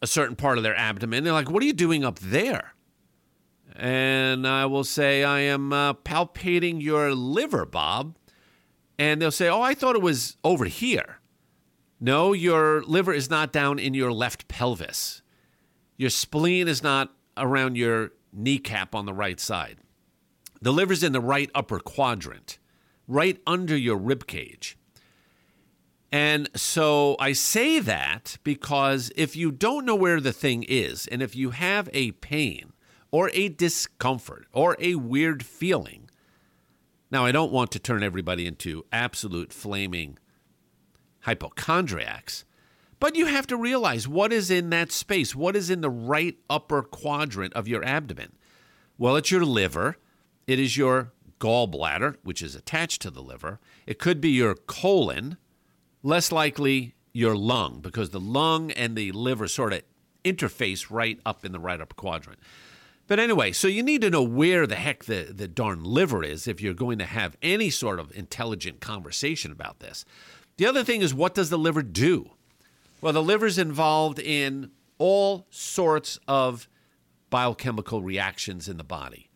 a 0.03 0.07
certain 0.07 0.37
part 0.37 0.59
of 0.59 0.65
their 0.65 0.77
abdomen. 0.77 1.25
They're 1.25 1.33
like, 1.33 1.51
what 1.51 1.63
are 1.63 1.67
you 1.67 1.73
doing 1.73 2.05
up 2.05 2.19
there? 2.19 2.75
And 3.77 4.47
I 4.47 4.67
will 4.67 4.85
say, 4.85 5.25
I 5.25 5.41
am 5.41 5.73
uh, 5.73 5.95
palpating 5.95 6.83
your 6.83 7.15
liver, 7.15 7.65
Bob. 7.65 8.17
And 8.99 9.21
they'll 9.21 9.31
say, 9.31 9.49
Oh, 9.49 9.63
I 9.63 9.75
thought 9.75 9.97
it 9.97 10.03
was 10.03 10.37
over 10.45 10.67
here. 10.67 11.21
No, 12.01 12.33
your 12.33 12.83
liver 12.83 13.13
is 13.13 13.31
not 13.31 13.53
down 13.53 13.79
in 13.79 13.95
your 13.95 14.13
left 14.13 14.49
pelvis. 14.49 15.23
Your 15.97 16.11
spleen 16.11 16.67
is 16.67 16.83
not 16.83 17.15
around 17.37 17.77
your 17.77 18.13
kneecap 18.33 18.95
on 18.95 19.07
the 19.07 19.13
right 19.13 19.39
side. 19.39 19.79
The 20.63 20.73
liver's 20.73 21.03
in 21.03 21.13
the 21.13 21.21
right 21.21 21.51
upper 21.55 21.79
quadrant, 21.79 22.59
right 23.07 23.39
under 23.47 23.77
your 23.77 23.97
rib 23.97 24.27
cage. 24.27 24.79
And 26.13 26.49
so 26.57 27.17
I 27.19 27.33
say 27.33 27.79
that 27.81 28.39
because 28.43 29.13
if 29.17 29.37
you 29.37 29.53
don't 29.53 29.85
know 29.85 29.95
where 29.95 30.21
the 30.21 30.33
thing 30.33 30.65
is, 30.69 31.07
and 31.07 31.23
if 31.23 31.37
you 31.37 31.51
have 31.51 31.89
a 31.93 32.13
pain, 32.13 32.73
or 33.11 33.31
a 33.33 33.49
discomfort 33.49 34.47
or 34.53 34.77
a 34.79 34.95
weird 34.95 35.45
feeling. 35.45 36.09
Now, 37.11 37.25
I 37.25 37.33
don't 37.33 37.53
want 37.53 37.73
to 37.73 37.79
turn 37.79 38.03
everybody 38.03 38.47
into 38.47 38.85
absolute 38.93 39.53
flaming 39.53 40.19
hypochondriacs, 41.21 42.45
but 43.01 43.17
you 43.17 43.27
have 43.27 43.47
to 43.49 43.57
realize 43.57 44.07
what 44.07 44.33
is 44.33 44.51
in 44.51 44.71
that 44.71 44.93
space, 44.93 45.35
what 45.35 45.57
is 45.57 45.71
in 45.71 45.81
the 45.81 45.91
right 45.91 46.37
upper 46.49 46.83
quadrant 46.83 47.53
of 47.55 47.67
your 47.67 47.85
abdomen. 47.85 48.33
Well, 48.97 49.17
it's 49.17 49.31
your 49.31 49.45
liver, 49.45 49.97
it 50.47 50.59
is 50.59 50.77
your 50.77 51.13
gallbladder, 51.41 52.17
which 52.23 52.43
is 52.43 52.55
attached 52.55 53.03
to 53.03 53.11
the 53.11 53.23
liver, 53.23 53.59
it 53.87 53.99
could 53.99 54.21
be 54.21 54.31
your 54.31 54.55
colon, 54.55 55.37
less 56.03 56.31
likely 56.31 56.95
your 57.13 57.35
lung, 57.35 57.81
because 57.81 58.11
the 58.11 58.21
lung 58.21 58.71
and 58.71 58.95
the 58.95 59.11
liver 59.13 59.49
sort 59.49 59.73
of 59.73 59.83
interface 60.25 60.91
right 60.91 61.19
up 61.27 61.45
in 61.45 61.53
the 61.53 61.59
right 61.59 61.81
upper 61.81 61.95
quadrant. 61.95 62.39
But 63.11 63.19
anyway, 63.19 63.51
so 63.51 63.67
you 63.67 63.83
need 63.83 64.03
to 64.03 64.11
know 64.11 64.23
where 64.23 64.69
the 64.69 64.77
heck 64.77 65.07
the, 65.07 65.33
the 65.35 65.49
darn 65.49 65.83
liver 65.83 66.23
is 66.23 66.47
if 66.47 66.61
you're 66.61 66.75
going 66.75 66.99
to 66.99 67.05
have 67.05 67.37
any 67.43 67.69
sort 67.69 67.99
of 67.99 68.17
intelligent 68.17 68.79
conversation 68.81 69.51
about 69.51 69.81
this. 69.81 70.05
The 70.59 70.67
other 70.67 70.85
thing 70.85 71.03
is, 71.03 71.13
what 71.13 71.35
does 71.35 71.51
the 71.51 71.59
liver 71.59 71.83
do? 71.83 72.31
Well, 73.01 73.13
the 73.13 73.21
liver's 73.21 73.59
involved 73.59 74.21
in 74.21 74.71
all 74.99 75.49
sorts 75.51 76.21
of 76.29 76.69
biochemical 77.31 78.01
reactions 78.01 78.69
in 78.69 78.77
the 78.77 78.85
body. 78.85 79.29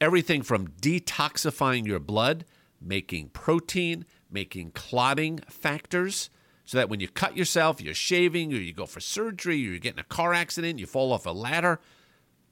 Everything 0.00 0.42
from 0.42 0.68
detoxifying 0.68 1.88
your 1.88 1.98
blood, 1.98 2.44
making 2.80 3.30
protein, 3.30 4.04
making 4.30 4.70
clotting 4.70 5.40
factors, 5.48 6.30
so 6.64 6.78
that 6.78 6.88
when 6.88 7.00
you 7.00 7.08
cut 7.08 7.36
yourself, 7.36 7.80
you're 7.80 7.92
shaving, 7.92 8.52
or 8.52 8.58
you 8.58 8.72
go 8.72 8.86
for 8.86 9.00
surgery, 9.00 9.56
or 9.66 9.72
you 9.72 9.80
get 9.80 9.94
in 9.94 9.98
a 9.98 10.04
car 10.04 10.32
accident, 10.32 10.78
you 10.78 10.86
fall 10.86 11.12
off 11.12 11.26
a 11.26 11.30
ladder, 11.30 11.80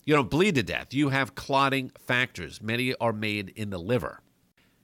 you 0.09 0.15
don't 0.15 0.31
bleed 0.31 0.55
to 0.55 0.63
death. 0.63 0.95
You 0.95 1.11
have 1.11 1.35
clotting 1.35 1.93
factors. 1.99 2.63
Many 2.63 2.95
are 2.95 3.13
made 3.13 3.51
in 3.51 3.69
the 3.69 3.77
liver. 3.77 4.23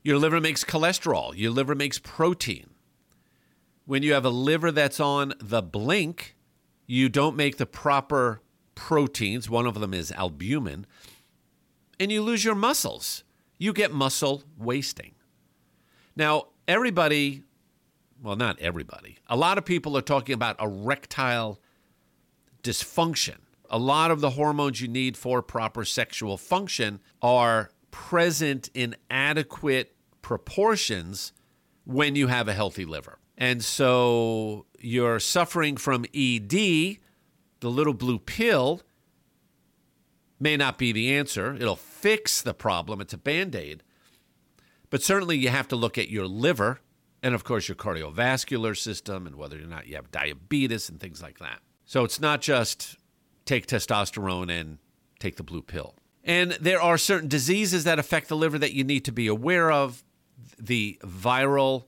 Your 0.02 0.18
liver 0.18 0.38
makes 0.38 0.64
cholesterol. 0.64 1.32
Your 1.34 1.50
liver 1.50 1.74
makes 1.74 1.98
protein. 1.98 2.68
When 3.86 4.02
you 4.02 4.12
have 4.12 4.26
a 4.26 4.28
liver 4.28 4.70
that's 4.70 5.00
on 5.00 5.32
the 5.40 5.62
blink, 5.62 6.36
you 6.86 7.08
don't 7.08 7.36
make 7.36 7.56
the 7.56 7.64
proper 7.64 8.42
proteins. 8.74 9.48
One 9.48 9.66
of 9.66 9.80
them 9.80 9.94
is 9.94 10.12
albumin. 10.12 10.84
And 11.98 12.12
you 12.12 12.20
lose 12.20 12.44
your 12.44 12.54
muscles. 12.54 13.24
You 13.56 13.72
get 13.72 13.92
muscle 13.92 14.42
wasting. 14.58 15.14
Now, 16.14 16.48
everybody, 16.68 17.44
well, 18.22 18.36
not 18.36 18.60
everybody, 18.60 19.16
a 19.26 19.38
lot 19.38 19.56
of 19.56 19.64
people 19.64 19.96
are 19.96 20.02
talking 20.02 20.34
about 20.34 20.60
erectile 20.60 21.62
dysfunction 22.62 23.38
a 23.70 23.78
lot 23.78 24.10
of 24.10 24.20
the 24.20 24.30
hormones 24.30 24.80
you 24.80 24.88
need 24.88 25.16
for 25.16 25.42
proper 25.42 25.84
sexual 25.84 26.36
function 26.36 27.00
are 27.22 27.70
present 27.90 28.70
in 28.74 28.96
adequate 29.10 29.94
proportions 30.22 31.32
when 31.84 32.16
you 32.16 32.26
have 32.26 32.48
a 32.48 32.54
healthy 32.54 32.84
liver. 32.84 33.18
And 33.36 33.64
so 33.64 34.66
you're 34.78 35.20
suffering 35.20 35.76
from 35.76 36.04
ED, 36.14 36.50
the 36.50 36.98
little 37.62 37.94
blue 37.94 38.18
pill 38.18 38.82
may 40.38 40.56
not 40.56 40.78
be 40.78 40.92
the 40.92 41.14
answer. 41.14 41.54
It'll 41.54 41.76
fix 41.76 42.42
the 42.42 42.54
problem, 42.54 43.00
it's 43.00 43.12
a 43.12 43.18
band 43.18 43.54
aid. 43.54 43.82
But 44.90 45.02
certainly 45.02 45.36
you 45.36 45.48
have 45.48 45.68
to 45.68 45.76
look 45.76 45.98
at 45.98 46.10
your 46.10 46.26
liver 46.26 46.80
and, 47.22 47.34
of 47.34 47.42
course, 47.42 47.68
your 47.68 47.76
cardiovascular 47.76 48.76
system 48.76 49.26
and 49.26 49.36
whether 49.36 49.56
or 49.56 49.66
not 49.66 49.86
you 49.86 49.96
have 49.96 50.10
diabetes 50.10 50.88
and 50.88 51.00
things 51.00 51.22
like 51.22 51.38
that. 51.38 51.60
So 51.84 52.04
it's 52.04 52.20
not 52.20 52.40
just 52.40 52.96
take 53.44 53.66
testosterone 53.66 54.50
and 54.50 54.78
take 55.18 55.36
the 55.36 55.42
blue 55.42 55.62
pill. 55.62 55.94
And 56.22 56.52
there 56.52 56.80
are 56.80 56.96
certain 56.96 57.28
diseases 57.28 57.84
that 57.84 57.98
affect 57.98 58.28
the 58.28 58.36
liver 58.36 58.58
that 58.58 58.72
you 58.72 58.84
need 58.84 59.04
to 59.04 59.12
be 59.12 59.26
aware 59.26 59.70
of. 59.70 60.02
The 60.58 60.98
viral 61.02 61.84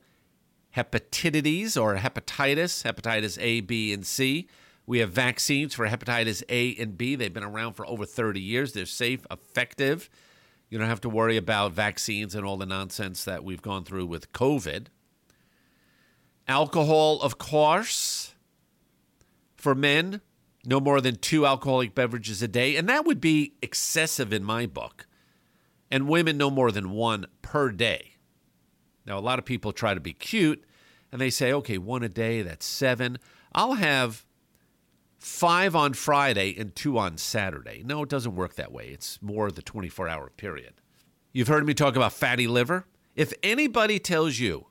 hepatitis 0.75 1.81
or 1.81 1.95
hepatitis, 1.95 2.83
hepatitis 2.83 3.37
A, 3.41 3.61
B, 3.61 3.91
and 3.91 4.05
C. 4.05 4.47
We 4.85 4.99
have 4.99 5.11
vaccines 5.11 5.73
for 5.73 5.87
hepatitis 5.87 6.43
A 6.49 6.75
and 6.75 6.97
B. 6.97 7.15
They've 7.15 7.33
been 7.33 7.43
around 7.43 7.73
for 7.73 7.85
over 7.87 8.05
30 8.05 8.39
years. 8.39 8.73
They're 8.73 8.85
safe, 8.85 9.25
effective. 9.29 10.09
You 10.69 10.77
don't 10.77 10.87
have 10.87 11.01
to 11.01 11.09
worry 11.09 11.37
about 11.37 11.73
vaccines 11.73 12.35
and 12.35 12.45
all 12.45 12.57
the 12.57 12.65
nonsense 12.65 13.23
that 13.23 13.43
we've 13.43 13.61
gone 13.61 13.83
through 13.83 14.05
with 14.05 14.31
COVID. 14.33 14.87
Alcohol, 16.47 17.21
of 17.21 17.37
course, 17.37 18.33
for 19.55 19.75
men, 19.75 20.21
no 20.67 20.81
more 20.81 20.99
than 20.99 21.15
two 21.15 21.45
alcoholic 21.45 21.95
beverages 21.95 22.43
a 22.43 22.47
day, 22.47 22.75
and 22.75 22.89
that 22.89 23.05
would 23.05 23.21
be 23.21 23.53
excessive 23.61 24.33
in 24.33 24.43
my 24.43 24.65
book. 24.65 25.07
And 25.89 26.09
women, 26.09 26.37
no 26.37 26.51
more 26.51 26.71
than 26.71 26.91
one 26.91 27.25
per 27.41 27.71
day. 27.71 28.17
Now, 29.05 29.17
a 29.17 29.21
lot 29.21 29.39
of 29.39 29.45
people 29.45 29.71
try 29.71 29.93
to 29.93 30.01
be 30.01 30.11
cute 30.11 30.65
and 31.11 31.21
they 31.21 31.29
say, 31.29 31.53
okay, 31.53 31.77
one 31.77 32.03
a 32.03 32.09
day, 32.09 32.41
that's 32.41 32.65
seven. 32.65 33.17
I'll 33.55 33.75
have 33.75 34.25
five 35.17 35.73
on 35.73 35.93
Friday 35.93 36.53
and 36.59 36.75
two 36.75 36.97
on 36.97 37.17
Saturday. 37.17 37.81
No, 37.85 38.03
it 38.03 38.09
doesn't 38.09 38.35
work 38.35 38.55
that 38.55 38.73
way. 38.73 38.89
It's 38.89 39.21
more 39.21 39.49
the 39.49 39.61
24 39.61 40.09
hour 40.09 40.29
period. 40.35 40.73
You've 41.31 41.47
heard 41.47 41.65
me 41.65 41.73
talk 41.73 41.95
about 41.95 42.11
fatty 42.11 42.47
liver. 42.47 42.85
If 43.15 43.33
anybody 43.41 43.99
tells 43.99 44.37
you 44.39 44.67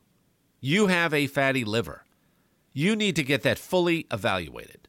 you 0.60 0.88
have 0.88 1.14
a 1.14 1.26
fatty 1.26 1.64
liver, 1.64 2.04
you 2.74 2.94
need 2.94 3.16
to 3.16 3.22
get 3.22 3.42
that 3.42 3.58
fully 3.58 4.06
evaluated. 4.12 4.85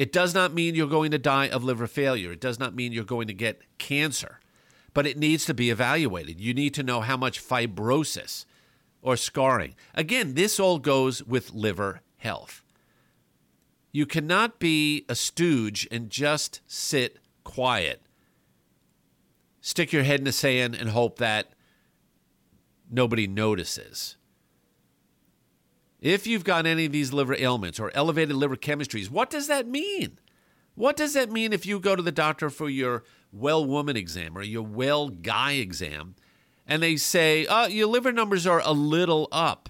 It 0.00 0.14
does 0.14 0.32
not 0.32 0.54
mean 0.54 0.74
you're 0.74 0.86
going 0.86 1.10
to 1.10 1.18
die 1.18 1.50
of 1.50 1.62
liver 1.62 1.86
failure. 1.86 2.32
It 2.32 2.40
does 2.40 2.58
not 2.58 2.74
mean 2.74 2.90
you're 2.90 3.04
going 3.04 3.26
to 3.26 3.34
get 3.34 3.60
cancer, 3.76 4.40
but 4.94 5.06
it 5.06 5.18
needs 5.18 5.44
to 5.44 5.52
be 5.52 5.68
evaluated. 5.68 6.40
You 6.40 6.54
need 6.54 6.72
to 6.72 6.82
know 6.82 7.02
how 7.02 7.18
much 7.18 7.38
fibrosis 7.46 8.46
or 9.02 9.18
scarring. 9.18 9.74
Again, 9.94 10.32
this 10.32 10.58
all 10.58 10.78
goes 10.78 11.22
with 11.22 11.52
liver 11.52 12.00
health. 12.16 12.62
You 13.92 14.06
cannot 14.06 14.58
be 14.58 15.04
a 15.06 15.14
stooge 15.14 15.86
and 15.90 16.08
just 16.08 16.62
sit 16.66 17.18
quiet. 17.44 18.00
Stick 19.60 19.92
your 19.92 20.04
head 20.04 20.20
in 20.20 20.24
the 20.24 20.32
sand 20.32 20.74
and 20.74 20.88
hope 20.88 21.18
that 21.18 21.52
nobody 22.90 23.26
notices. 23.26 24.16
If 26.00 26.26
you've 26.26 26.44
got 26.44 26.66
any 26.66 26.86
of 26.86 26.92
these 26.92 27.12
liver 27.12 27.34
ailments 27.34 27.78
or 27.78 27.90
elevated 27.94 28.36
liver 28.36 28.56
chemistries, 28.56 29.10
what 29.10 29.28
does 29.28 29.48
that 29.48 29.66
mean? 29.66 30.18
What 30.74 30.96
does 30.96 31.12
that 31.14 31.30
mean 31.30 31.52
if 31.52 31.66
you 31.66 31.78
go 31.78 31.94
to 31.94 32.02
the 32.02 32.12
doctor 32.12 32.48
for 32.48 32.70
your 32.70 33.04
well 33.32 33.64
woman 33.64 33.96
exam 33.96 34.36
or 34.36 34.42
your 34.42 34.62
well 34.62 35.08
guy 35.10 35.52
exam 35.52 36.14
and 36.66 36.82
they 36.82 36.96
say, 36.96 37.46
oh, 37.48 37.66
your 37.66 37.86
liver 37.86 38.12
numbers 38.12 38.46
are 38.46 38.62
a 38.64 38.72
little 38.72 39.28
up? 39.30 39.68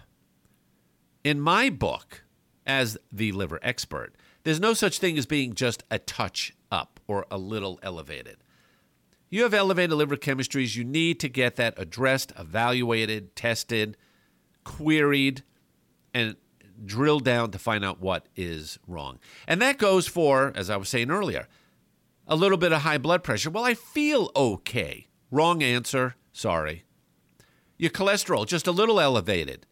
In 1.25 1.40
my 1.40 1.69
book, 1.69 2.23
as 2.64 2.97
the 3.11 3.33
liver 3.33 3.59
expert, 3.62 4.14
there's 4.45 4.61
no 4.61 4.73
such 4.73 5.01
thing 5.01 5.19
as 5.19 5.27
being 5.27 5.55
just 5.55 5.83
a 5.90 5.99
touch 5.99 6.55
up 6.71 7.01
or 7.09 7.27
a 7.31 7.38
little 7.38 7.81
elevated. 7.83 8.37
You 9.29 9.43
have 9.43 9.55
elevated 9.55 9.97
liver 9.97 10.16
chemistries. 10.16 10.77
You 10.77 10.85
need 10.85 11.21
to 11.21 11.29
get 11.29 11.57
that 11.57 11.75
addressed, 11.77 12.33
evaluated, 12.38 13.35
tested, 13.37 13.97
queried, 14.64 15.43
and 16.14 16.37
drill 16.85 17.20
down 17.20 17.51
to 17.51 17.59
find 17.59 17.85
out 17.85 18.01
what 18.01 18.27
is 18.37 18.79
wrong. 18.87 19.18
And 19.46 19.61
that 19.61 19.79
goes 19.79 20.07
for, 20.07 20.53
as 20.55 20.70
I 20.70 20.77
was 20.77 20.88
saying 20.88 21.11
earlier, 21.11 21.46
a 22.27 22.37
little 22.37 22.59
bit 22.59 22.73
of 22.73 22.83
high 22.83 22.99
blood 22.99 23.23
pressure. 23.23 23.51
Well, 23.51 23.64
I 23.64 23.75
feel 23.75 24.31
okay. 24.35 25.09
Wrong 25.31 25.62
answer. 25.62 26.16
Sorry. 26.33 26.85
Your 27.77 27.90
cholesterol, 27.90 28.46
just 28.46 28.66
a 28.66 28.73
little 28.73 29.01
elevated. 29.01 29.66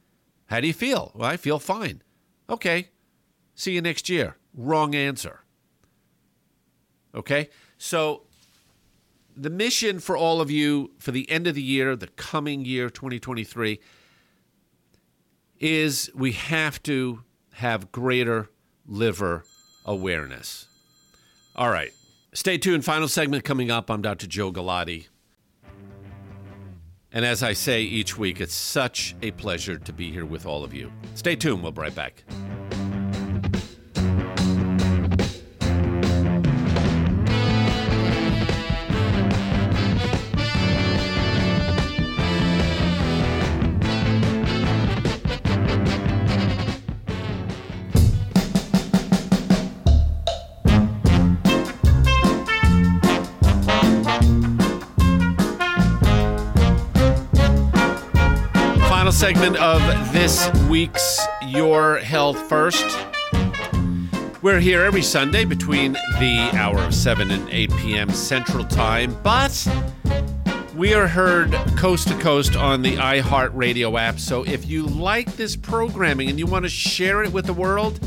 How 0.47 0.61
do 0.61 0.67
you 0.67 0.73
feel? 0.73 1.13
Well, 1.15 1.29
I 1.29 1.37
feel 1.37 1.59
fine. 1.59 2.03
Okay. 2.49 2.89
See 3.55 3.73
you 3.73 3.83
next 3.83 4.09
year. 4.09 4.37
Wrong 4.55 4.95
answer. 4.95 5.41
Okay? 7.15 7.51
So, 7.77 8.23
the 9.37 9.51
mission 9.51 10.01
for 10.01 10.17
all 10.17 10.41
of 10.41 10.51
you 10.51 10.93
for 10.99 11.13
the 11.13 11.31
end 11.31 11.47
of 11.47 11.55
the 11.55 11.63
year, 11.63 11.95
the 11.95 12.09
coming 12.09 12.65
year, 12.65 12.91
2023, 12.91 13.79
is 15.61 16.11
we 16.15 16.33
have 16.33 16.83
to 16.85 17.23
have 17.55 17.93
greater 17.93 18.49
liver 18.87 19.45
awareness. 19.85 20.67
All 21.57 21.71
right. 21.71 21.91
Stay 22.33 22.59
tuned. 22.59 22.85
Final 22.85 23.09
segment 23.09 23.45
coming 23.45 23.71
up. 23.71 23.91
I'm 23.91 24.03
Dr. 24.03 24.27
Joe 24.27 24.53
Galati. 24.53 25.09
And 27.11 27.25
as 27.25 27.43
I 27.43 27.55
say 27.55 27.83
each 27.83 28.19
week, 28.19 28.41
it's 28.41 28.55
such 28.55 29.17
a 29.23 29.31
pleasure 29.33 29.79
to 29.79 29.93
be 29.93 30.11
here 30.13 30.27
with 30.27 30.45
all 30.47 30.63
of 30.63 30.75
you. 30.75 30.93
Stay 31.15 31.37
tuned. 31.37 31.63
We'll 31.63 31.73
be 31.73 31.81
right 31.81 31.95
back. 31.95 32.23
Segment 59.29 59.59
of 59.59 59.83
this 60.11 60.51
week's 60.71 61.21
Your 61.49 61.99
Health 61.99 62.49
First. 62.49 62.87
We're 64.41 64.59
here 64.59 64.83
every 64.83 65.03
Sunday 65.03 65.45
between 65.45 65.93
the 65.93 66.49
hour 66.55 66.79
of 66.79 66.95
7 66.95 67.31
and 67.31 67.47
8 67.51 67.71
p.m. 67.77 68.09
Central 68.09 68.65
Time, 68.65 69.15
but 69.23 69.69
we 70.75 70.95
are 70.95 71.07
heard 71.07 71.53
coast 71.77 72.09
to 72.09 72.15
coast 72.21 72.57
on 72.57 72.81
the 72.81 72.97
iHeartRadio 72.97 74.01
app. 74.01 74.19
So 74.19 74.45
if 74.45 74.67
you 74.67 74.87
like 74.87 75.37
this 75.37 75.57
programming 75.57 76.31
and 76.31 76.39
you 76.39 76.47
want 76.47 76.65
to 76.65 76.71
share 76.71 77.23
it 77.23 77.31
with 77.31 77.45
the 77.45 77.53
world, 77.53 78.01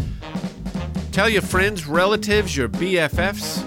tell 1.12 1.30
your 1.30 1.44
friends, 1.44 1.86
relatives, 1.86 2.58
your 2.58 2.68
BFFs 2.68 3.64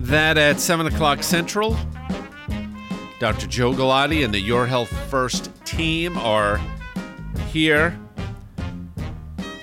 that 0.00 0.36
at 0.36 0.60
7 0.60 0.84
o'clock 0.84 1.22
Central, 1.22 1.78
Dr. 3.22 3.46
Joe 3.46 3.72
Galati 3.72 4.24
and 4.24 4.34
the 4.34 4.40
Your 4.40 4.66
Health 4.66 4.92
First 5.08 5.54
team 5.64 6.18
are 6.18 6.60
here 7.52 7.96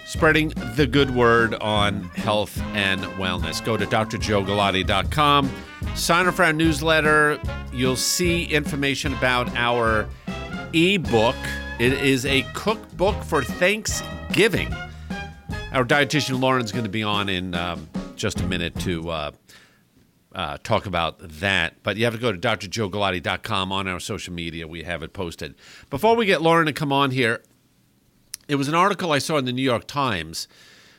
spreading 0.06 0.54
the 0.78 0.88
good 0.88 1.14
word 1.14 1.56
on 1.56 2.04
health 2.04 2.58
and 2.74 3.02
wellness. 3.18 3.62
Go 3.62 3.76
to 3.76 3.86
drjoegalati.com, 3.86 5.52
sign 5.94 6.28
up 6.28 6.36
for 6.36 6.46
our 6.46 6.54
newsletter. 6.54 7.38
You'll 7.74 7.98
see 7.98 8.46
information 8.46 9.14
about 9.14 9.54
our 9.58 10.08
ebook. 10.72 11.36
It 11.80 11.92
is 11.92 12.26
a 12.26 12.44
cookbook 12.54 13.22
for 13.26 13.44
Thanksgiving. 13.44 14.74
Our 15.74 15.84
dietitian 15.84 16.40
Lauren's 16.40 16.72
going 16.72 16.86
to 16.86 16.90
be 16.90 17.04
on 17.04 17.28
in 17.28 17.56
um, 17.56 17.90
just 18.16 18.40
a 18.40 18.48
minute 18.48 18.80
to 18.80 19.10
uh, 19.10 19.32
uh, 20.34 20.58
talk 20.64 20.86
about 20.86 21.18
that. 21.20 21.82
But 21.84 21.98
you 21.98 22.06
have 22.06 22.14
to 22.14 22.20
go 22.20 22.32
to 22.32 22.38
drjoegalati.com 22.38 23.72
on 23.72 23.88
our 23.88 24.00
social 24.00 24.34
media. 24.34 24.68
We 24.68 24.84
have 24.84 25.04
it 25.04 25.14
posted. 25.14 25.56
Before 25.90 26.16
we 26.16 26.26
get 26.26 26.42
Lauren 26.42 26.66
to 26.68 26.74
come 26.74 26.92
on 26.92 27.12
here, 27.12 27.44
it 28.48 28.56
was 28.56 28.68
an 28.68 28.76
article 28.76 29.12
I 29.12 29.20
saw 29.20 29.38
in 29.38 29.46
the 29.46 29.54
New 29.54 29.62
York 29.64 29.88
Times, 29.88 30.48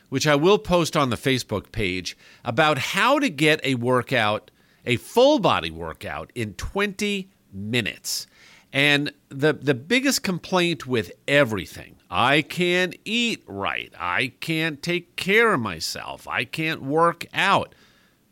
which 0.09 0.27
I 0.27 0.35
will 0.35 0.57
post 0.57 0.95
on 0.95 1.09
the 1.09 1.15
Facebook 1.15 1.71
page, 1.71 2.17
about 2.43 2.77
how 2.77 3.19
to 3.19 3.29
get 3.29 3.59
a 3.63 3.75
workout, 3.75 4.51
a 4.85 4.97
full 4.97 5.39
body 5.39 5.71
workout, 5.71 6.31
in 6.35 6.53
20 6.53 7.29
minutes. 7.53 8.27
And 8.73 9.11
the, 9.27 9.53
the 9.53 9.73
biggest 9.73 10.23
complaint 10.23 10.87
with 10.87 11.11
everything 11.27 11.97
I 12.09 12.41
can't 12.41 12.95
eat 13.03 13.43
right, 13.47 13.93
I 13.99 14.33
can't 14.39 14.81
take 14.81 15.15
care 15.17 15.53
of 15.53 15.59
myself, 15.59 16.27
I 16.27 16.45
can't 16.45 16.81
work 16.81 17.25
out 17.33 17.75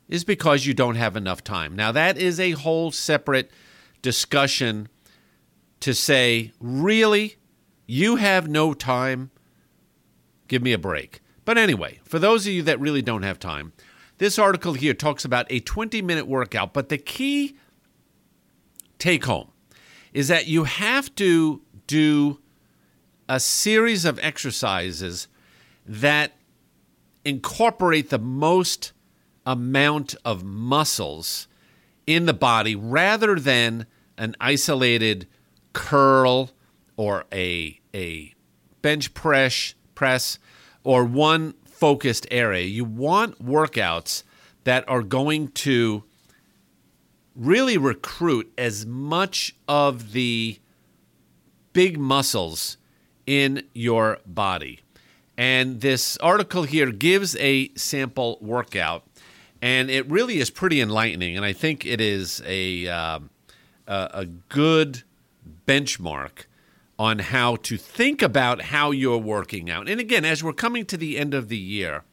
is 0.09 0.23
because 0.23 0.65
you 0.65 0.73
don't 0.73 0.95
have 0.95 1.15
enough 1.15 1.43
time. 1.43 1.75
Now, 1.75 1.91
that 1.91 2.17
is 2.17 2.39
a 2.39 2.51
whole 2.51 2.91
separate 2.91 3.51
discussion 4.01 4.89
to 5.79 5.93
say, 5.93 6.51
really, 6.59 7.37
you 7.85 8.17
have 8.17 8.49
no 8.49 8.73
time? 8.73 9.29
Give 10.47 10.63
me 10.63 10.73
a 10.73 10.79
break. 10.79 11.21
But 11.45 11.57
anyway, 11.57 11.99
for 12.03 12.19
those 12.19 12.45
of 12.47 12.53
you 12.53 12.63
that 12.63 12.79
really 12.79 13.03
don't 13.03 13.23
have 13.23 13.39
time, 13.39 13.71
this 14.17 14.37
article 14.37 14.73
here 14.73 14.93
talks 14.93 15.23
about 15.23 15.45
a 15.49 15.59
20 15.59 16.01
minute 16.01 16.27
workout, 16.27 16.73
but 16.73 16.89
the 16.89 16.97
key 16.97 17.55
take 18.97 19.25
home 19.25 19.51
is 20.11 20.27
that 20.27 20.47
you 20.47 20.63
have 20.65 21.13
to 21.15 21.61
do 21.87 22.39
a 23.29 23.39
series 23.39 24.05
of 24.05 24.19
exercises 24.21 25.27
that 25.85 26.33
incorporate 27.23 28.09
the 28.09 28.19
most 28.19 28.91
amount 29.49 30.13
of 30.23 30.43
muscles 30.43 31.47
in 32.05 32.27
the 32.27 32.33
body 32.33 32.75
rather 32.75 33.39
than 33.39 33.87
an 34.15 34.35
isolated 34.39 35.27
curl 35.73 36.51
or 36.95 37.25
a 37.33 37.79
a 37.95 38.31
bench 38.83 39.11
press 39.15 39.73
press 39.95 40.37
or 40.83 41.03
one 41.03 41.55
focused 41.65 42.27
area. 42.29 42.63
You 42.63 42.85
want 42.85 43.43
workouts 43.43 44.21
that 44.65 44.87
are 44.87 45.01
going 45.01 45.47
to 45.47 46.03
really 47.35 47.77
recruit 47.77 48.53
as 48.55 48.85
much 48.85 49.55
of 49.67 50.11
the 50.11 50.59
big 51.73 51.97
muscles 51.97 52.77
in 53.25 53.63
your 53.73 54.19
body. 54.27 54.81
And 55.39 55.79
this 55.79 56.17
article 56.17 56.63
here 56.63 56.91
gives 56.91 57.35
a 57.37 57.71
sample 57.75 58.37
workout, 58.41 59.08
and 59.61 59.89
it 59.89 60.09
really 60.09 60.39
is 60.39 60.49
pretty 60.49 60.81
enlightening. 60.81 61.35
And 61.35 61.45
I 61.45 61.53
think 61.53 61.85
it 61.85 61.99
is 61.99 62.41
a 62.45 62.87
um, 62.87 63.29
a, 63.87 64.09
a 64.13 64.25
good 64.25 65.03
benchmark 65.65 66.45
on 66.97 67.19
how 67.19 67.55
to 67.55 67.77
think 67.77 68.21
about 68.21 68.61
how 68.61 68.91
you're 68.91 69.17
working 69.17 69.69
out. 69.69 69.87
And 69.87 69.99
again, 69.99 70.25
as 70.25 70.43
we're 70.43 70.53
coming 70.53 70.85
to 70.85 70.97
the 70.97 71.17
end 71.17 71.33
of 71.33 71.47
the 71.47 71.57
year, 71.57 72.03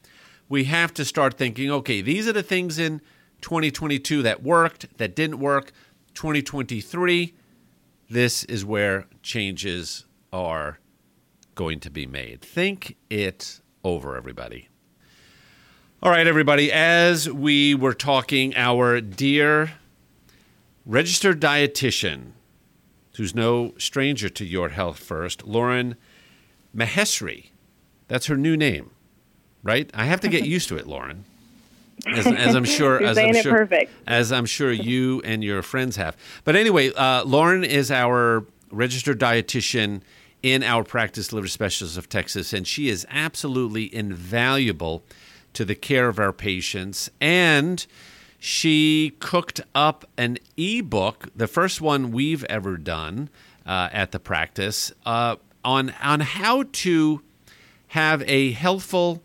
we 0.49 0.65
have 0.65 0.95
to 0.95 1.05
start 1.05 1.35
thinking 1.35 1.71
okay, 1.71 2.01
these 2.01 2.27
are 2.27 2.33
the 2.33 2.43
things 2.43 2.79
in 2.79 3.01
2022 3.43 4.23
that 4.23 4.43
worked, 4.43 4.97
that 4.99 5.15
didn't 5.15 5.39
work. 5.39 5.73
2023, 6.15 7.35
this 8.09 8.45
is 8.45 8.65
where 8.65 9.07
changes 9.23 10.07
are 10.33 10.79
going 11.55 11.81
to 11.81 11.91
be 11.91 12.07
made. 12.07 12.41
Think 12.41 12.97
it 13.11 13.61
over, 13.85 14.17
everybody. 14.17 14.69
All 16.07 16.13
right, 16.13 16.29
everybody, 16.29 16.71
as 16.71 17.29
we 17.29 17.75
were 17.75 17.93
talking, 17.93 18.55
our 18.55 19.01
dear 19.01 19.73
registered 20.85 21.41
dietitian, 21.41 22.31
who's 23.17 23.35
no 23.35 23.75
stranger 23.77 24.29
to 24.29 24.45
your 24.45 24.69
health 24.69 25.01
first, 25.01 25.49
Lauren 25.49 25.97
Mahesri, 26.73 27.47
that's 28.07 28.27
her 28.27 28.37
new 28.37 28.57
name. 28.57 28.93
right? 29.65 29.91
I 29.95 30.05
have 30.05 30.21
to 30.21 30.29
get 30.29 30.47
used 30.47 30.69
to 30.69 30.77
it, 30.77 30.87
Lauren. 30.87 31.25
As, 32.07 32.25
as 32.25 32.55
I'm 32.55 32.65
sure, 32.65 33.03
as 33.03 33.19
I'm 33.19 33.35
sure, 33.35 33.69
as 34.07 34.31
I'm 34.31 34.47
sure 34.47 34.71
you 34.71 35.21
and 35.25 35.43
your 35.43 35.61
friends 35.63 35.97
have. 35.97 36.17
But 36.45 36.55
anyway, 36.55 36.93
uh, 36.93 37.25
Lauren 37.25 37.65
is 37.65 37.91
our 37.91 38.47
registered 38.71 39.19
dietitian 39.19 40.03
in 40.41 40.63
our 40.63 40.85
practice 40.85 41.33
liver 41.33 41.49
specialist 41.49 41.99
of 41.99 42.09
Texas, 42.09 42.53
and 42.53 42.65
she 42.65 42.91
is 42.91 43.05
absolutely 43.11 43.93
invaluable 43.93 45.03
to 45.57 45.65
the 45.65 45.75
care 45.75 46.09
of 46.09 46.19
our 46.19 46.33
patients. 46.33 47.11
And 47.21 47.85
she 48.39 49.15
cooked 49.21 49.63
up 49.75 50.05
an 50.19 50.39
ebook, 50.57 51.31
the 51.35 51.47
first 51.47 51.81
one 51.81 52.13
we've 52.13 52.45
ever 52.45 52.77
done 52.77 53.31
uh, 53.65 53.89
at 53.91 54.13
the 54.13 54.21
practice, 54.21 54.93
uh, 55.07 55.37
on 55.65 55.95
on 56.03 56.21
how 56.21 56.65
to 56.73 57.23
have 57.89 58.23
a 58.27 58.53
healthful 58.53 59.23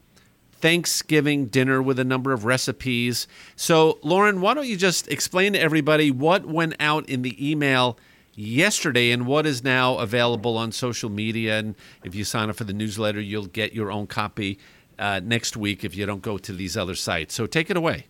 Thanksgiving 0.53 1.47
dinner 1.47 1.81
with 1.81 1.99
a 1.99 2.03
number 2.03 2.31
of 2.31 2.45
recipes. 2.45 3.27
So, 3.55 3.99
Lauren, 4.01 4.39
why 4.39 4.53
don't 4.53 4.67
you 4.67 4.77
just 4.77 5.07
explain 5.09 5.53
to 5.53 5.59
everybody 5.59 6.11
what 6.11 6.45
went 6.45 6.75
out 6.79 7.09
in 7.09 7.23
the 7.23 7.35
email 7.51 7.97
yesterday 8.33 9.11
and 9.11 9.27
what 9.27 9.45
is 9.45 9.63
now 9.63 9.97
available 9.97 10.57
on 10.57 10.71
social 10.71 11.09
media? 11.09 11.59
And 11.59 11.75
if 12.03 12.15
you 12.15 12.23
sign 12.23 12.49
up 12.49 12.55
for 12.55 12.63
the 12.63 12.73
newsletter, 12.73 13.19
you'll 13.19 13.47
get 13.47 13.73
your 13.73 13.91
own 13.91 14.07
copy 14.07 14.57
uh, 15.01 15.19
next 15.21 15.57
week 15.57 15.83
if 15.83 15.95
you 15.95 16.05
don't 16.05 16.21
go 16.21 16.37
to 16.37 16.53
these 16.53 16.77
other 16.77 16.95
sites. 16.95 17.33
So, 17.33 17.45
take 17.45 17.69
it 17.69 17.75
away. 17.75 18.05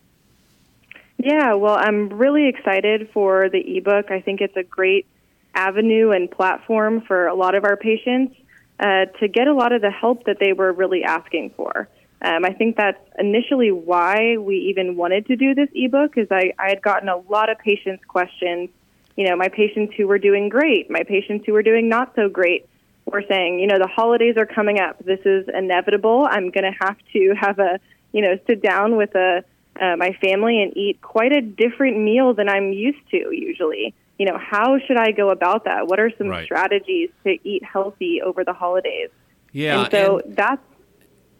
Yeah, 1.18 1.54
well, 1.54 1.78
I'm 1.78 2.10
really 2.10 2.48
excited 2.48 3.10
for 3.14 3.48
the 3.50 3.78
ebook. 3.78 4.12
I 4.12 4.22
think 4.22 4.42
it's 4.42 4.58
a 4.58 4.64
great 4.64 5.06
avenue 5.54 6.12
and 6.12 6.30
platform 6.30 7.02
for 7.02 7.28
a 7.28 7.36
lot 7.36 7.56
of 7.56 7.64
our 7.64 7.78
patients 7.78 8.36
uh, 8.80 9.06
to 9.20 9.28
get 9.28 9.48
a 9.48 9.54
lot 9.54 9.72
of 9.72 9.82
the 9.82 9.92
help 9.92 10.26
that 10.26 10.38
they 10.40 10.54
were 10.54 10.72
really 10.72 11.04
asking 11.04 11.52
for. 11.56 11.88
Um, 12.24 12.46
I 12.46 12.54
think 12.54 12.76
that's 12.76 13.00
initially 13.18 13.72
why 13.72 14.38
we 14.38 14.56
even 14.70 14.96
wanted 14.96 15.26
to 15.28 15.36
do 15.36 15.56
this 15.56 15.70
ebook, 15.74 16.18
is 16.18 16.28
I, 16.32 16.54
I 16.58 16.70
had 16.70 16.82
gotten 16.82 17.10
a 17.10 17.18
lot 17.18 17.50
of 17.50 17.58
patients' 17.60 18.04
questions. 18.08 18.70
You 19.16 19.30
know, 19.30 19.36
my 19.36 19.50
patients 19.50 19.94
who 19.98 20.08
were 20.08 20.20
doing 20.20 20.50
great, 20.50 20.90
my 20.90 21.04
patients 21.04 21.46
who 21.46 21.54
were 21.54 21.64
doing 21.64 21.90
not 21.90 22.14
so 22.16 22.30
great, 22.30 22.68
were 23.06 23.24
saying, 23.28 23.60
you 23.60 23.68
know, 23.68 23.78
the 23.80 23.88
holidays 23.88 24.36
are 24.38 24.46
coming 24.46 24.80
up. 24.80 25.04
This 25.04 25.20
is 25.26 25.48
inevitable. 25.54 26.28
I'm 26.30 26.50
going 26.52 26.64
to 26.64 26.78
have 26.86 26.98
to 27.14 27.34
have 27.40 27.60
a, 27.60 27.80
you 28.14 28.22
know, 28.22 28.38
sit 28.48 28.62
down 28.62 28.96
with 28.98 29.14
a 29.16 29.44
uh, 29.80 29.96
my 29.96 30.12
family 30.22 30.62
and 30.62 30.76
eat 30.76 31.02
quite 31.02 31.32
a 31.32 31.40
different 31.42 31.98
meal 31.98 32.34
than 32.34 32.50
I'm 32.50 32.74
used 32.74 33.00
to 33.12 33.18
usually. 33.32 33.94
You 34.20 34.26
know, 34.26 34.38
how 34.38 34.78
should 34.86 34.98
I 34.98 35.12
go 35.12 35.30
about 35.30 35.64
that? 35.64 35.88
What 35.88 36.00
are 36.00 36.12
some 36.18 36.28
Right. 36.28 36.44
strategies 36.46 37.10
to 37.24 37.38
eat 37.48 37.64
healthy 37.64 38.22
over 38.22 38.44
the 38.44 38.54
holidays? 38.54 39.10
Yeah. 39.54 39.82
and 39.84 39.92
so 39.92 40.20
and- 40.20 40.36
that's 40.36 40.62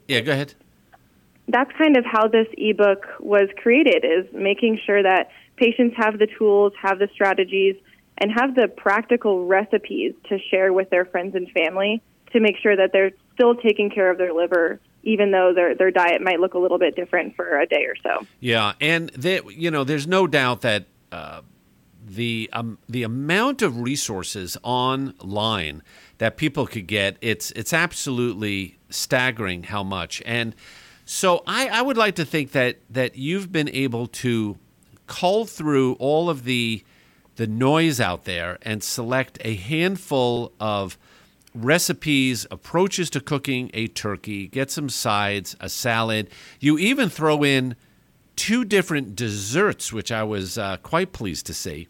yeah, 0.08 0.22
go 0.22 0.32
ahead. 0.32 0.54
that's 1.48 1.72
kind 1.78 1.98
of 1.98 2.06
how 2.06 2.28
this 2.28 2.48
ebook 2.58 3.06
was 3.20 3.50
created 3.62 4.04
is 4.06 4.26
making 4.34 4.80
sure 4.86 5.04
that 5.04 5.30
patients 5.58 5.96
have 5.98 6.18
the 6.18 6.28
tools, 6.28 6.74
have 6.82 7.00
the 7.00 7.10
strategies, 7.14 7.76
and 8.22 8.32
have 8.32 8.56
the 8.56 8.68
practical 8.70 9.46
recipes 9.46 10.14
to 10.30 10.38
share 10.40 10.72
with 10.72 10.90
their 10.92 11.04
friends 11.04 11.36
and 11.36 11.50
family 11.52 12.02
to 12.32 12.40
make 12.40 12.56
sure 12.58 12.76
that 12.78 12.92
they're 12.94 13.12
still 13.34 13.56
taking 13.56 13.90
care 13.90 14.10
of 14.10 14.18
their 14.18 14.32
liver 14.34 14.80
even 15.04 15.32
though 15.32 15.52
their 15.54 15.76
their 15.76 15.92
diet 15.92 16.22
might 16.22 16.40
look 16.40 16.54
a 16.54 16.60
little 16.60 16.78
bit 16.78 16.96
different 16.96 17.36
for 17.36 17.60
a 17.60 17.66
day 17.66 17.86
or 17.86 17.96
so. 18.04 18.26
Yeah, 18.40 18.74
and 18.80 19.10
that 19.10 19.52
you 19.52 19.72
know, 19.72 19.84
there's 19.84 20.08
no 20.08 20.28
doubt 20.28 20.62
that 20.62 20.86
uh, 21.12 21.42
the 22.06 22.50
um, 22.54 22.78
the 22.88 23.04
amount 23.04 23.62
of 23.62 23.82
resources 23.82 24.58
online 24.64 25.82
that 26.20 26.38
people 26.38 26.68
could 26.68 26.88
get 26.88 27.18
it's 27.22 27.52
it's 27.52 27.74
absolutely 27.74 28.78
staggering 28.90 29.64
how 29.64 29.84
much. 29.84 30.22
And 30.26 30.56
so 31.06 31.44
I, 31.48 31.68
I 31.70 31.82
would 31.82 31.98
like 31.98 32.16
to 32.16 32.26
think 32.26 32.52
that 32.52 32.78
that 32.90 33.16
you've 33.16 33.52
been 33.52 33.70
able 33.70 34.08
to 34.08 34.58
cull 35.08 35.46
through 35.46 35.94
all 35.94 36.30
of 36.30 36.44
the 36.44 36.84
the 37.42 37.48
noise 37.48 38.00
out 38.00 38.26
there 38.26 38.60
and 38.62 38.84
select 38.84 39.40
a 39.42 39.56
handful 39.56 40.52
of 40.60 40.96
recipes, 41.56 42.46
approaches 42.52 43.10
to 43.10 43.20
cooking 43.20 43.72
a 43.74 43.88
turkey, 43.88 44.46
get 44.46 44.70
some 44.70 44.90
sides, 44.90 45.56
a 45.60 45.68
salad. 45.68 46.30
You 46.60 46.78
even 46.78 47.10
throw 47.10 47.42
in 47.44 47.76
two 48.36 48.64
different 48.64 49.16
desserts, 49.16 49.92
which 49.92 50.12
I 50.12 50.22
was 50.22 50.60
uh, 50.60 50.78
quite 50.84 51.14
pleased 51.14 51.48
to 51.48 51.56
see, 51.56 51.88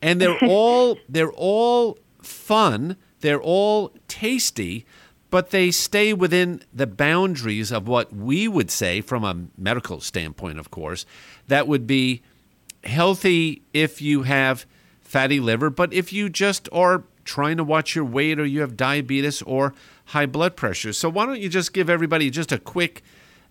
and 0.00 0.20
they're 0.20 0.38
all 0.44 0.96
they're 1.08 1.32
all 1.32 1.98
fun. 2.22 2.96
They're 3.22 3.42
all 3.42 3.90
tasty, 4.06 4.86
but 5.30 5.50
they 5.50 5.72
stay 5.72 6.12
within 6.12 6.62
the 6.72 6.86
boundaries 6.86 7.72
of 7.72 7.88
what 7.88 8.14
we 8.14 8.46
would 8.46 8.70
say, 8.70 9.00
from 9.00 9.24
a 9.24 9.36
medical 9.58 10.00
standpoint, 10.00 10.60
of 10.60 10.70
course, 10.70 11.06
that 11.48 11.66
would 11.66 11.88
be 11.88 12.22
healthy 12.84 13.62
if 13.72 14.00
you 14.00 14.22
have 14.22 14.64
fatty 15.12 15.38
liver, 15.40 15.68
but 15.68 15.92
if 15.92 16.10
you 16.10 16.30
just 16.30 16.70
are 16.72 17.04
trying 17.24 17.58
to 17.58 17.62
watch 17.64 17.94
your 17.94 18.04
weight 18.04 18.40
or 18.40 18.46
you 18.46 18.62
have 18.62 18.78
diabetes 18.78 19.42
or 19.42 19.74
high 20.06 20.24
blood 20.24 20.56
pressure. 20.56 20.90
So 20.92 21.10
why 21.10 21.26
don't 21.26 21.38
you 21.38 21.50
just 21.50 21.74
give 21.74 21.90
everybody 21.90 22.30
just 22.30 22.50
a 22.50 22.58
quick 22.58 23.02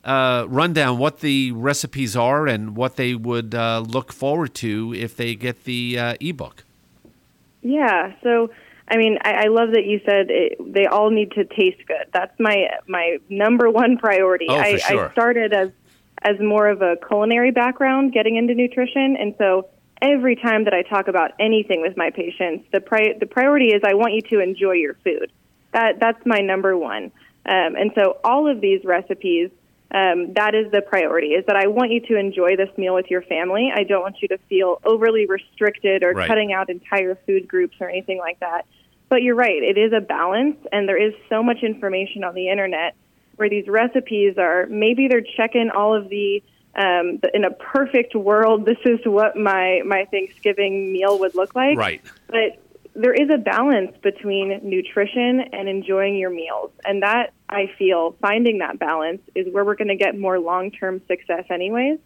uh, 0.04 0.46
rundown 0.50 0.98
what 0.98 1.20
the 1.20 1.52
recipes 1.52 2.16
are 2.16 2.48
and 2.48 2.76
what 2.76 2.96
they 2.96 3.14
would 3.14 3.54
uh, 3.54 3.84
look 3.88 4.12
forward 4.12 4.56
to 4.56 4.96
if 4.98 5.16
they 5.16 5.36
get 5.36 5.66
the 5.66 6.00
uh, 6.00 6.16
ebook. 6.20 6.64
Yeah. 7.62 8.14
So, 8.24 8.50
I 8.88 8.98
mean, 8.98 9.20
I, 9.22 9.44
I 9.44 9.48
love 9.50 9.70
that 9.74 9.86
you 9.86 10.02
said 10.04 10.32
it, 10.32 10.74
they 10.74 10.88
all 10.88 11.12
need 11.12 11.32
to 11.34 11.46
taste 11.46 11.86
good. 11.88 12.08
That's 12.12 12.34
my 12.40 12.70
my 12.88 13.20
number 13.30 13.70
one 13.70 13.98
priority. 13.98 14.48
Oh, 14.50 14.56
I, 14.56 14.78
sure. 14.78 15.10
I 15.10 15.12
started 15.12 15.54
as 15.54 15.70
as 16.24 16.40
more 16.40 16.68
of 16.68 16.82
a 16.82 16.98
culinary 17.08 17.52
background, 17.52 18.14
getting 18.14 18.36
into 18.36 18.56
nutrition, 18.56 19.16
and 19.16 19.36
so 19.38 19.70
every 20.02 20.36
time 20.36 20.64
that 20.66 20.74
I 20.74 20.82
talk 20.84 21.08
about 21.08 21.32
anything 21.40 21.82
with 21.82 21.96
my 21.96 22.10
patients, 22.10 22.66
the 22.72 22.82
pri- 22.82 23.18
the 23.20 23.26
priority 23.26 23.68
is 23.68 23.82
I 23.86 23.94
want 23.94 24.14
you 24.14 24.22
to 24.22 24.40
enjoy 24.40 24.74
your 24.74 24.96
food. 25.04 25.32
That 25.74 26.00
that's 26.00 26.26
my 26.26 26.40
number 26.40 26.76
one. 26.78 27.12
Um, 27.46 27.76
and 27.76 27.92
so 27.96 28.18
all 28.24 28.50
of 28.50 28.62
these 28.62 28.84
recipes, 28.84 29.50
um, 29.94 30.34
that 30.34 30.54
is 30.54 30.72
the 30.72 30.82
priority. 30.82 31.30
Is 31.30 31.46
that 31.48 31.56
I 31.56 31.68
want 31.68 31.92
you 31.92 32.02
to 32.02 32.18
enjoy 32.18 32.56
this 32.56 32.70
meal 32.78 32.94
with 32.96 33.10
your 33.10 33.22
family. 33.24 33.72
I 33.74 33.84
don't 33.84 34.02
want 34.02 34.22
you 34.22 34.28
to 34.30 34.38
feel 34.50 34.80
overly 34.84 35.26
restricted 35.26 36.04
or 36.04 36.12
Right. 36.14 36.28
cutting 36.28 36.54
out 36.54 36.70
entire 36.70 37.16
food 37.26 37.48
groups 37.48 37.76
or 37.80 37.90
anything 37.90 38.18
like 38.18 38.40
that. 38.40 38.66
But 39.10 39.24
you're 39.24 39.36
right. 39.36 39.62
It 39.62 39.78
is 39.78 39.92
a 39.92 40.00
balance, 40.00 40.58
and 40.72 40.88
there 40.88 40.98
is 40.98 41.14
so 41.30 41.44
much 41.44 41.64
information 41.64 42.24
on 42.24 42.34
the 42.34 42.48
internet 42.50 42.96
where 43.36 43.50
these 43.50 43.68
recipes 43.68 44.38
are 44.38 44.68
maybe 44.68 45.08
they're 45.08 45.26
checking 45.36 45.70
all 45.70 45.94
of 45.96 46.10
the 46.10 46.42
um, 46.76 47.20
in 47.34 47.44
a 47.44 47.52
perfect 47.52 48.16
world, 48.16 48.66
this 48.66 48.78
is 48.86 49.00
what 49.04 49.36
my 49.36 49.82
my 49.86 50.06
Thanksgiving 50.06 50.94
meal 50.94 51.20
would 51.20 51.36
look 51.36 51.54
like. 51.56 51.78
Right. 51.78 52.02
But 52.28 52.62
there 52.94 53.14
is 53.14 53.30
a 53.30 53.38
balance 53.38 53.96
between 54.02 54.60
nutrition 54.64 55.42
and 55.54 55.68
enjoying 55.70 56.16
your 56.16 56.30
meals, 56.30 56.72
and 56.86 57.04
that 57.04 57.34
I 57.50 57.72
feel 57.78 58.16
finding 58.22 58.60
that 58.60 58.80
balance 58.80 59.22
is 59.36 59.52
where 59.54 59.66
we're 59.66 59.76
going 59.76 59.90
to 59.90 59.96
get 59.96 60.18
more 60.18 60.40
long 60.40 60.72
term 60.72 61.02
success, 61.08 61.46
anyways. 61.50 62.00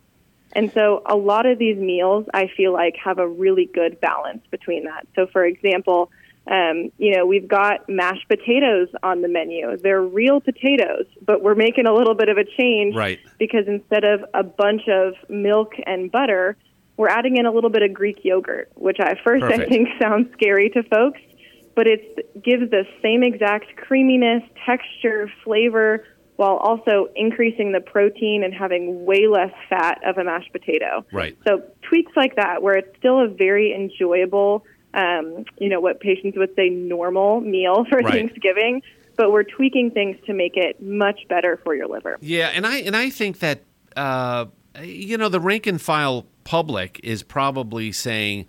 And 0.53 0.71
so, 0.73 1.01
a 1.05 1.15
lot 1.15 1.45
of 1.45 1.59
these 1.59 1.77
meals 1.77 2.25
I 2.33 2.47
feel 2.55 2.73
like 2.73 2.95
have 2.97 3.19
a 3.19 3.27
really 3.27 3.65
good 3.65 3.99
balance 3.99 4.45
between 4.49 4.85
that. 4.85 5.07
So, 5.15 5.27
for 5.27 5.45
example, 5.45 6.11
um, 6.49 6.91
you 6.97 7.15
know, 7.15 7.25
we've 7.25 7.47
got 7.47 7.89
mashed 7.89 8.27
potatoes 8.27 8.87
on 9.01 9.21
the 9.21 9.27
menu. 9.27 9.77
They're 9.77 10.01
real 10.01 10.39
potatoes, 10.39 11.05
but 11.25 11.41
we're 11.41 11.55
making 11.55 11.87
a 11.87 11.93
little 11.93 12.13
bit 12.13 12.29
of 12.29 12.37
a 12.37 12.43
change 12.43 12.95
Right. 12.95 13.19
because 13.39 13.67
instead 13.67 14.03
of 14.03 14.23
a 14.33 14.43
bunch 14.43 14.83
of 14.87 15.13
milk 15.29 15.73
and 15.87 16.11
butter, 16.11 16.55
we're 16.97 17.09
adding 17.09 17.37
in 17.37 17.45
a 17.45 17.51
little 17.51 17.71
bit 17.71 17.81
of 17.81 17.93
Greek 17.93 18.23
yogurt, 18.23 18.69
which 18.75 18.97
at 18.99 19.17
first 19.23 19.43
I 19.43 19.65
think 19.65 19.89
sounds 20.01 20.31
scary 20.33 20.69
to 20.69 20.83
folks, 20.83 21.19
but 21.75 21.87
it 21.87 22.43
gives 22.43 22.69
the 22.69 22.85
same 23.01 23.23
exact 23.23 23.75
creaminess, 23.75 24.43
texture, 24.65 25.29
flavor, 25.43 26.05
while 26.35 26.57
also 26.57 27.07
increasing 27.15 27.71
the 27.71 27.79
protein 27.81 28.43
and 28.43 28.53
having 28.53 29.05
way 29.05 29.25
less 29.27 29.51
fat 29.69 29.99
of 30.05 30.17
a 30.17 30.23
mashed 30.23 30.51
potato. 30.51 31.05
Right. 31.11 31.37
So 31.47 31.63
tweaks 31.81 32.11
like 32.15 32.35
that, 32.35 32.61
where 32.61 32.77
it's 32.77 32.95
still 32.97 33.19
a 33.23 33.27
very 33.27 33.73
enjoyable, 33.73 34.65
um, 34.95 35.45
you 35.59 35.69
know, 35.69 35.79
what 35.79 35.99
patients 35.99 36.37
would 36.37 36.55
say 36.55 36.69
normal 36.69 37.41
meal 37.41 37.85
for 37.89 37.97
Right. 37.97 38.13
Thanksgiving, 38.13 38.81
but 39.17 39.31
we're 39.31 39.43
tweaking 39.43 39.91
things 39.91 40.17
to 40.25 40.33
make 40.33 40.55
it 40.55 40.81
much 40.81 41.27
better 41.27 41.59
for 41.63 41.75
your 41.75 41.87
liver. 41.87 42.17
Yeah, 42.21 42.47
and 42.53 42.65
I 42.65 42.77
and 42.77 42.95
I 42.95 43.09
think 43.09 43.39
that 43.39 43.63
uh, 43.95 44.45
you 44.81 45.17
know 45.17 45.29
the 45.29 45.39
rank 45.39 45.67
and 45.67 45.81
file 45.81 46.25
public 46.43 46.99
is 47.03 47.23
probably 47.23 47.91
saying 47.91 48.45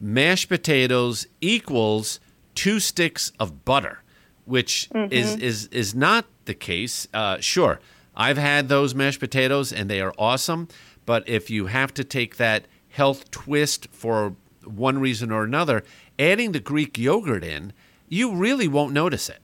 mashed 0.00 0.48
potatoes 0.48 1.26
equals 1.40 2.20
two 2.54 2.80
sticks 2.80 3.32
of 3.38 3.64
butter, 3.64 4.02
which 4.44 4.88
is 5.10 5.36
is 5.36 5.66
is 5.68 5.94
not 5.94 6.24
the 6.46 6.54
case. 6.54 7.06
Uh, 7.12 7.38
sure, 7.40 7.80
I've 8.16 8.38
had 8.38 8.68
those 8.68 8.94
mashed 8.94 9.20
potatoes 9.20 9.72
and 9.72 9.88
they 9.90 10.00
are 10.00 10.14
awesome, 10.18 10.68
but 11.06 11.28
if 11.28 11.50
you 11.50 11.66
have 11.66 11.92
to 11.94 12.04
take 12.04 12.36
that 12.36 12.66
health 12.88 13.30
twist 13.30 13.88
for 13.90 14.36
one 14.64 14.98
reason 14.98 15.30
or 15.30 15.44
another, 15.44 15.82
adding 16.18 16.52
the 16.52 16.60
Greek 16.60 16.98
yogurt 16.98 17.44
in, 17.44 17.72
you 18.08 18.34
really 18.34 18.68
won't 18.68 18.92
notice 18.92 19.28
it. 19.28 19.40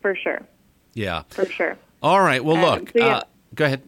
For 0.00 0.14
sure. 0.14 0.40
Yeah. 0.94 1.22
For 1.28 1.46
sure. 1.46 1.76
All 2.02 2.20
right. 2.20 2.44
Well, 2.44 2.56
Um, 2.56 2.62
look. 2.80 2.90
so 2.90 2.98
yeah. 2.98 3.16
uh, 3.18 3.22
go 3.54 3.64
ahead. 3.66 3.82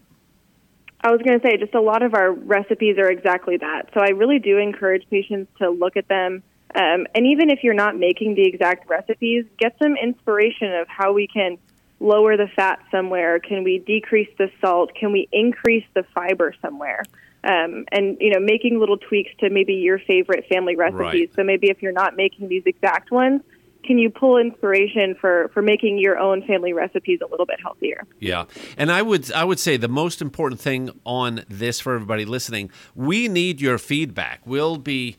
I 1.00 1.10
was 1.10 1.20
going 1.22 1.38
to 1.40 1.44
say, 1.46 1.56
just 1.56 1.74
a 1.74 1.80
lot 1.80 2.02
of 2.02 2.14
our 2.14 2.30
recipes 2.32 2.96
are 2.98 3.10
exactly 3.10 3.56
that. 3.56 3.90
So 3.92 4.00
I 4.00 4.10
really 4.10 4.38
do 4.38 4.58
encourage 4.58 5.08
patients 5.10 5.50
to 5.58 5.70
look 5.70 5.96
at 5.96 6.06
them. 6.08 6.42
Um, 6.74 7.06
and 7.14 7.26
even 7.26 7.50
if 7.50 7.64
you're 7.64 7.74
not 7.74 7.96
making 7.98 8.34
the 8.34 8.46
exact 8.46 8.88
recipes, 8.88 9.44
get 9.58 9.76
some 9.82 9.96
inspiration 9.96 10.72
of 10.74 10.86
how 10.88 11.12
we 11.12 11.26
can 11.26 11.58
lower 12.00 12.36
the 12.36 12.46
fat 12.54 12.78
somewhere. 12.90 13.40
Can 13.40 13.64
we 13.64 13.78
decrease 13.78 14.28
the 14.38 14.50
salt? 14.60 14.94
Can 14.94 15.12
we 15.12 15.28
increase 15.32 15.84
the 15.94 16.04
fiber 16.14 16.54
somewhere? 16.62 17.02
Um, 17.44 17.86
and 17.90 18.16
you 18.20 18.30
know, 18.30 18.38
making 18.38 18.78
little 18.78 18.98
tweaks 18.98 19.30
to 19.40 19.50
maybe 19.50 19.74
your 19.74 19.98
favorite 19.98 20.44
family 20.48 20.76
recipes. 20.76 20.98
Right. 21.00 21.34
So 21.34 21.42
maybe 21.42 21.70
if 21.70 21.82
you're 21.82 21.92
not 21.92 22.16
making 22.16 22.48
these 22.48 22.62
exact 22.66 23.10
ones, 23.10 23.42
can 23.84 23.98
you 23.98 24.10
pull 24.10 24.38
inspiration 24.38 25.14
for 25.20 25.50
for 25.52 25.62
making 25.62 25.98
your 25.98 26.18
own 26.18 26.42
family 26.46 26.72
recipes 26.72 27.20
a 27.20 27.28
little 27.30 27.46
bit 27.46 27.58
healthier? 27.60 28.04
Yeah, 28.20 28.44
and 28.76 28.90
I 28.90 29.02
would 29.02 29.32
I 29.32 29.44
would 29.44 29.58
say 29.58 29.76
the 29.76 29.88
most 29.88 30.22
important 30.22 30.60
thing 30.60 30.90
on 31.04 31.44
this 31.48 31.80
for 31.80 31.94
everybody 31.94 32.24
listening, 32.24 32.70
we 32.94 33.28
need 33.28 33.60
your 33.60 33.78
feedback. 33.78 34.40
We'll 34.44 34.78
be 34.78 35.16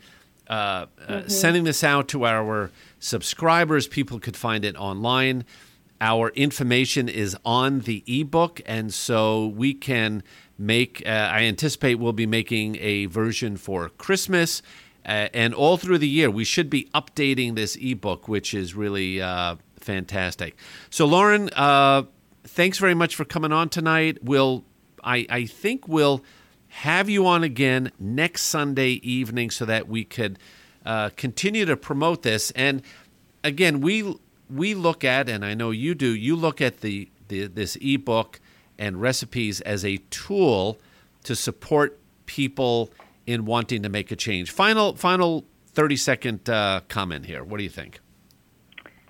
uh, 0.50 0.88
uh, 1.08 1.28
sending 1.28 1.64
this 1.64 1.84
out 1.84 2.08
to 2.10 2.26
our 2.26 2.72
subscribers. 3.00 3.88
People 3.88 4.20
could 4.20 4.38
find 4.38 4.66
it 4.66 4.76
online. 4.76 5.46
Our 6.02 6.30
information 6.30 7.08
is 7.08 7.38
on 7.46 7.82
the 7.82 8.04
ebook, 8.08 8.62
and 8.66 8.94
so 8.94 9.48
we 9.48 9.74
can 9.74 10.24
make. 10.64 11.04
Uh, 11.06 11.10
I 11.10 11.44
anticipate 11.44 11.96
we'll 11.96 12.14
be 12.14 12.26
making 12.26 12.78
a 12.80 13.06
version 13.08 13.58
for 13.58 13.90
Christmas. 13.90 14.62
Uh, 15.06 15.28
and 15.34 15.54
all 15.54 15.76
through 15.78 15.98
the 15.98 16.08
year, 16.08 16.32
we 16.32 16.46
should 16.46 16.70
be 16.70 16.90
updating 16.96 17.56
this 17.56 17.76
ebook, 17.76 18.28
which 18.30 18.54
is 18.54 18.74
really 18.74 19.22
uh, 19.22 19.58
fantastic. 19.78 20.56
So, 20.90 21.06
Lauren, 21.06 21.50
uh, 21.56 22.04
thanks 22.46 22.78
very 22.78 22.94
much 22.94 23.16
for 23.16 23.26
coming 23.26 23.52
on 23.52 23.68
tonight. 23.68 24.20
We'll, 24.24 24.64
I, 25.04 25.26
I 25.30 25.46
think 25.46 25.88
we'll 25.90 26.24
have 26.68 27.10
you 27.10 27.28
on 27.28 27.44
again 27.44 27.92
next 28.00 28.44
Sunday 28.44 28.94
evening 29.04 29.52
so 29.52 29.66
that 29.66 29.90
we 29.90 30.06
could 30.06 30.40
uh, 30.86 31.10
continue 31.18 31.66
to 31.66 31.76
promote 31.76 32.24
this. 32.24 32.52
And 32.52 32.82
again, 33.44 33.82
we 33.82 34.16
we 34.50 34.76
look 34.76 35.04
at, 35.04 35.30
and 35.30 35.44
I 35.44 35.54
know 35.54 35.72
you 35.72 35.96
do, 35.96 36.14
you 36.14 36.36
look 36.36 36.62
at 36.62 36.82
the, 36.82 37.10
the 37.28 37.48
this 37.48 37.78
ebook 37.82 38.40
and 38.78 39.02
recipes 39.02 39.62
as 39.62 39.84
a 39.86 39.98
tool 40.10 40.80
to 41.24 41.36
support 41.36 42.00
people 42.26 42.92
in 43.26 43.46
wanting 43.46 43.84
to 43.84 43.90
make 43.90 44.12
a 44.12 44.16
change. 44.16 44.52
Final 44.52 44.96
final 44.96 45.46
thirty 45.74 45.96
second 45.96 46.50
uh, 46.50 46.82
comment 46.90 47.26
here. 47.26 47.44
What 47.44 47.58
do 47.58 47.64
you 47.64 47.70
think? 47.70 48.00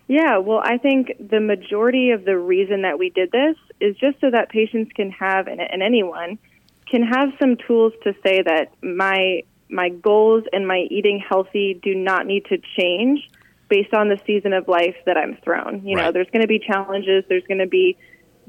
Yeah, 0.08 0.38
well, 0.38 0.62
I 0.62 0.78
think 0.78 1.14
the 1.20 1.40
majority 1.40 2.12
of 2.12 2.26
the 2.26 2.38
reason 2.38 2.82
that 2.82 3.00
we 3.00 3.10
did 3.10 3.32
this 3.32 3.56
is 3.80 3.96
just 3.96 4.20
so 4.20 4.30
that 4.30 4.50
patients 4.50 4.92
can 4.94 5.12
have, 5.12 5.48
and, 5.48 5.62
and 5.62 5.82
anyone 5.82 6.38
can 6.86 7.04
have 7.04 7.30
some 7.40 7.56
tools 7.66 7.94
to 8.04 8.14
say 8.26 8.42
that 8.42 8.74
my 8.84 9.44
my 9.70 9.90
goals 9.90 10.44
and 10.52 10.68
my 10.68 10.86
eating 10.92 11.24
healthy 11.28 11.80
do 11.82 11.96
not 11.96 12.28
need 12.28 12.46
to 12.46 12.60
change 12.78 13.28
based 13.70 13.94
on 13.94 14.10
the 14.10 14.20
season 14.28 14.54
of 14.54 14.68
life 14.68 14.96
that 15.06 15.18
I'm 15.18 15.36
thrown. 15.44 15.82
You 15.88 15.96
know, 15.96 16.12
there's 16.12 16.30
going 16.32 16.42
to 16.42 16.48
be 16.48 16.60
challenges, 16.60 17.24
there's 17.28 17.46
going 17.48 17.60
to 17.60 17.66
be 17.66 17.98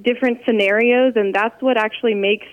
different 0.00 0.40
scenarios, 0.44 1.14
and 1.16 1.34
that's 1.34 1.60
what 1.62 1.76
actually 1.76 2.14
makes 2.14 2.46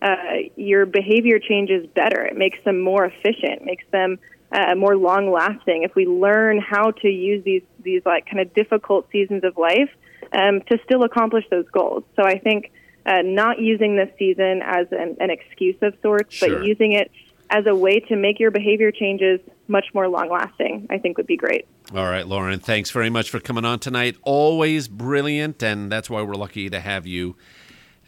uh, 0.00 0.16
your 0.56 0.86
behavior 0.86 1.38
changes 1.38 1.86
better. 1.94 2.22
It 2.24 2.36
makes 2.36 2.58
them 2.64 2.80
more 2.80 3.04
efficient, 3.04 3.64
makes 3.64 3.84
them 3.92 4.18
uh, 4.50 4.74
more 4.74 4.96
long 4.96 5.30
lasting. 5.30 5.82
If 5.84 5.94
we 5.94 6.06
learn 6.06 6.58
how 6.58 6.90
to 6.90 7.08
use 7.08 7.44
these 7.44 7.62
these 7.82 8.02
like 8.04 8.26
kind 8.26 8.40
of 8.40 8.52
difficult 8.54 9.10
seasons 9.10 9.44
of 9.44 9.56
life 9.56 9.90
um, 10.32 10.60
to 10.62 10.78
still 10.84 11.04
accomplish 11.04 11.44
those 11.50 11.68
goals. 11.72 12.04
So 12.16 12.22
I 12.24 12.38
think 12.38 12.72
uh, 13.06 13.22
not 13.22 13.60
using 13.60 13.96
this 13.96 14.10
season 14.18 14.62
as 14.62 14.86
an, 14.92 15.16
an 15.20 15.30
excuse 15.30 15.76
of 15.82 15.94
sorts, 16.02 16.34
Sure. 16.34 16.48
but 16.58 16.64
using 16.64 16.92
it 16.92 17.10
as 17.50 17.66
a 17.66 17.74
way 17.74 18.00
to 18.00 18.16
make 18.16 18.40
your 18.40 18.50
behavior 18.50 18.90
changes 18.92 19.40
much 19.68 19.86
more 19.92 20.08
long 20.08 20.30
lasting, 20.30 20.86
I 20.90 20.98
think 20.98 21.16
would 21.18 21.26
be 21.26 21.36
great. 21.36 21.66
All 21.94 22.08
right, 22.08 22.26
Lauren, 22.26 22.58
thanks 22.58 22.90
very 22.90 23.10
much 23.10 23.28
for 23.28 23.38
coming 23.38 23.66
on 23.66 23.78
tonight. 23.78 24.16
Always 24.22 24.88
brilliant, 24.88 25.62
and 25.62 25.92
that's 25.92 26.08
why 26.08 26.22
we're 26.22 26.36
lucky 26.36 26.70
to 26.70 26.80
have 26.80 27.06
you 27.06 27.36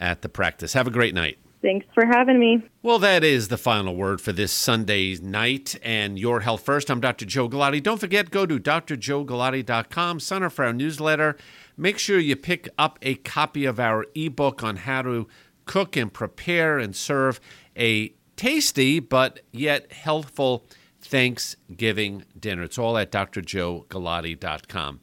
at 0.01 0.23
the 0.23 0.31
practice. 0.31 0.73
Have 0.73 0.87
a 0.87 0.91
great 0.91 1.13
night. 1.13 1.37
Thanks 1.61 1.87
for 1.93 2.07
having 2.07 2.39
me. 2.39 2.63
Well, 2.83 2.99
that 3.01 3.23
is 3.23 3.49
the 3.49 3.59
final 3.59 3.95
word 3.95 4.23
for 4.23 4.33
this 4.33 4.53
Sunday 4.53 5.17
night 5.17 5.77
and 5.83 6.19
Your 6.19 6.41
Health 6.41 6.63
First. 6.63 6.91
I'm 6.91 7.03
Dr. 7.03 7.27
Joe 7.27 7.47
Galati. 7.47 7.83
Don't 7.83 8.01
forget, 8.01 8.31
go 8.31 8.47
to 8.47 8.59
drjoegalati.com, 8.59 10.19
sign 10.19 10.43
up 10.43 10.53
for 10.53 10.65
our 10.65 10.73
newsletter. 10.73 11.37
Make 11.77 11.99
sure 11.99 12.19
you 12.19 12.37
pick 12.37 12.71
up 12.79 12.99
a 13.03 13.17
copy 13.17 13.67
of 13.67 13.79
our 13.79 14.07
ebook 14.15 14.63
on 14.63 14.77
how 14.77 15.03
to 15.03 15.29
cook 15.67 15.95
and 15.95 16.11
prepare 16.11 16.79
and 16.79 16.97
serve 16.97 17.39
a 17.77 18.15
tasty 18.37 18.99
but 18.99 19.41
yet 19.53 19.93
healthful 19.93 20.65
Thanksgiving 21.05 22.25
dinner. 22.39 22.63
It's 22.63 22.79
all 22.79 22.97
at 22.97 23.13
drjoegalati.com. 23.13 25.01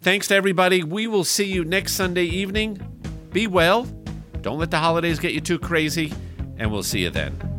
Thanks 0.00 0.28
to 0.28 0.34
everybody. 0.34 0.82
We 0.82 1.06
will 1.06 1.24
see 1.24 1.44
you 1.44 1.64
next 1.64 1.92
Sunday 1.92 2.24
evening. 2.24 2.80
Be 3.30 3.46
well. 3.46 3.84
Don't 4.40 4.58
let 4.58 4.70
the 4.70 4.78
holidays 4.78 5.18
get 5.18 5.32
you 5.32 5.40
too 5.40 5.58
crazy, 5.58 6.12
and 6.58 6.70
we'll 6.70 6.82
see 6.82 7.00
you 7.00 7.10
then. 7.10 7.53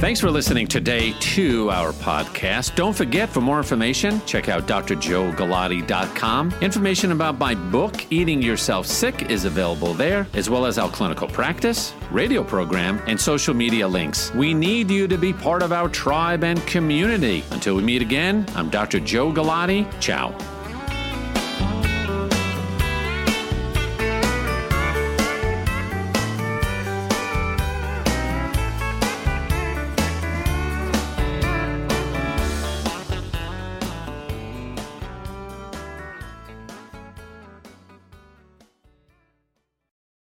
Thanks 0.00 0.20
for 0.20 0.30
listening 0.30 0.68
today 0.68 1.12
to 1.18 1.70
our 1.70 1.92
podcast. 1.92 2.76
Don't 2.76 2.92
forget, 2.94 3.28
for 3.28 3.40
more 3.40 3.58
information, 3.58 4.24
check 4.26 4.48
out 4.48 4.68
drjoegalati.com. 4.68 6.54
Information 6.60 7.10
about 7.10 7.38
my 7.38 7.56
book, 7.56 8.06
Eating 8.12 8.40
Yourself 8.40 8.86
Sick, 8.86 9.28
is 9.28 9.44
available 9.44 9.94
there, 9.94 10.28
as 10.34 10.48
well 10.48 10.66
as 10.66 10.78
our 10.78 10.88
clinical 10.88 11.26
practice, 11.26 11.94
radio 12.12 12.44
program, 12.44 13.02
and 13.08 13.20
social 13.20 13.54
media 13.54 13.88
links. 13.88 14.32
We 14.34 14.54
need 14.54 14.88
you 14.88 15.08
to 15.08 15.18
be 15.18 15.32
part 15.32 15.64
of 15.64 15.72
our 15.72 15.88
tribe 15.88 16.44
and 16.44 16.64
community. 16.68 17.42
Until 17.50 17.74
we 17.74 17.82
meet 17.82 18.00
again, 18.00 18.46
I'm 18.54 18.70
Dr. 18.70 19.00
Joe 19.00 19.32
Galati. 19.32 19.84
Ciao. 20.00 20.32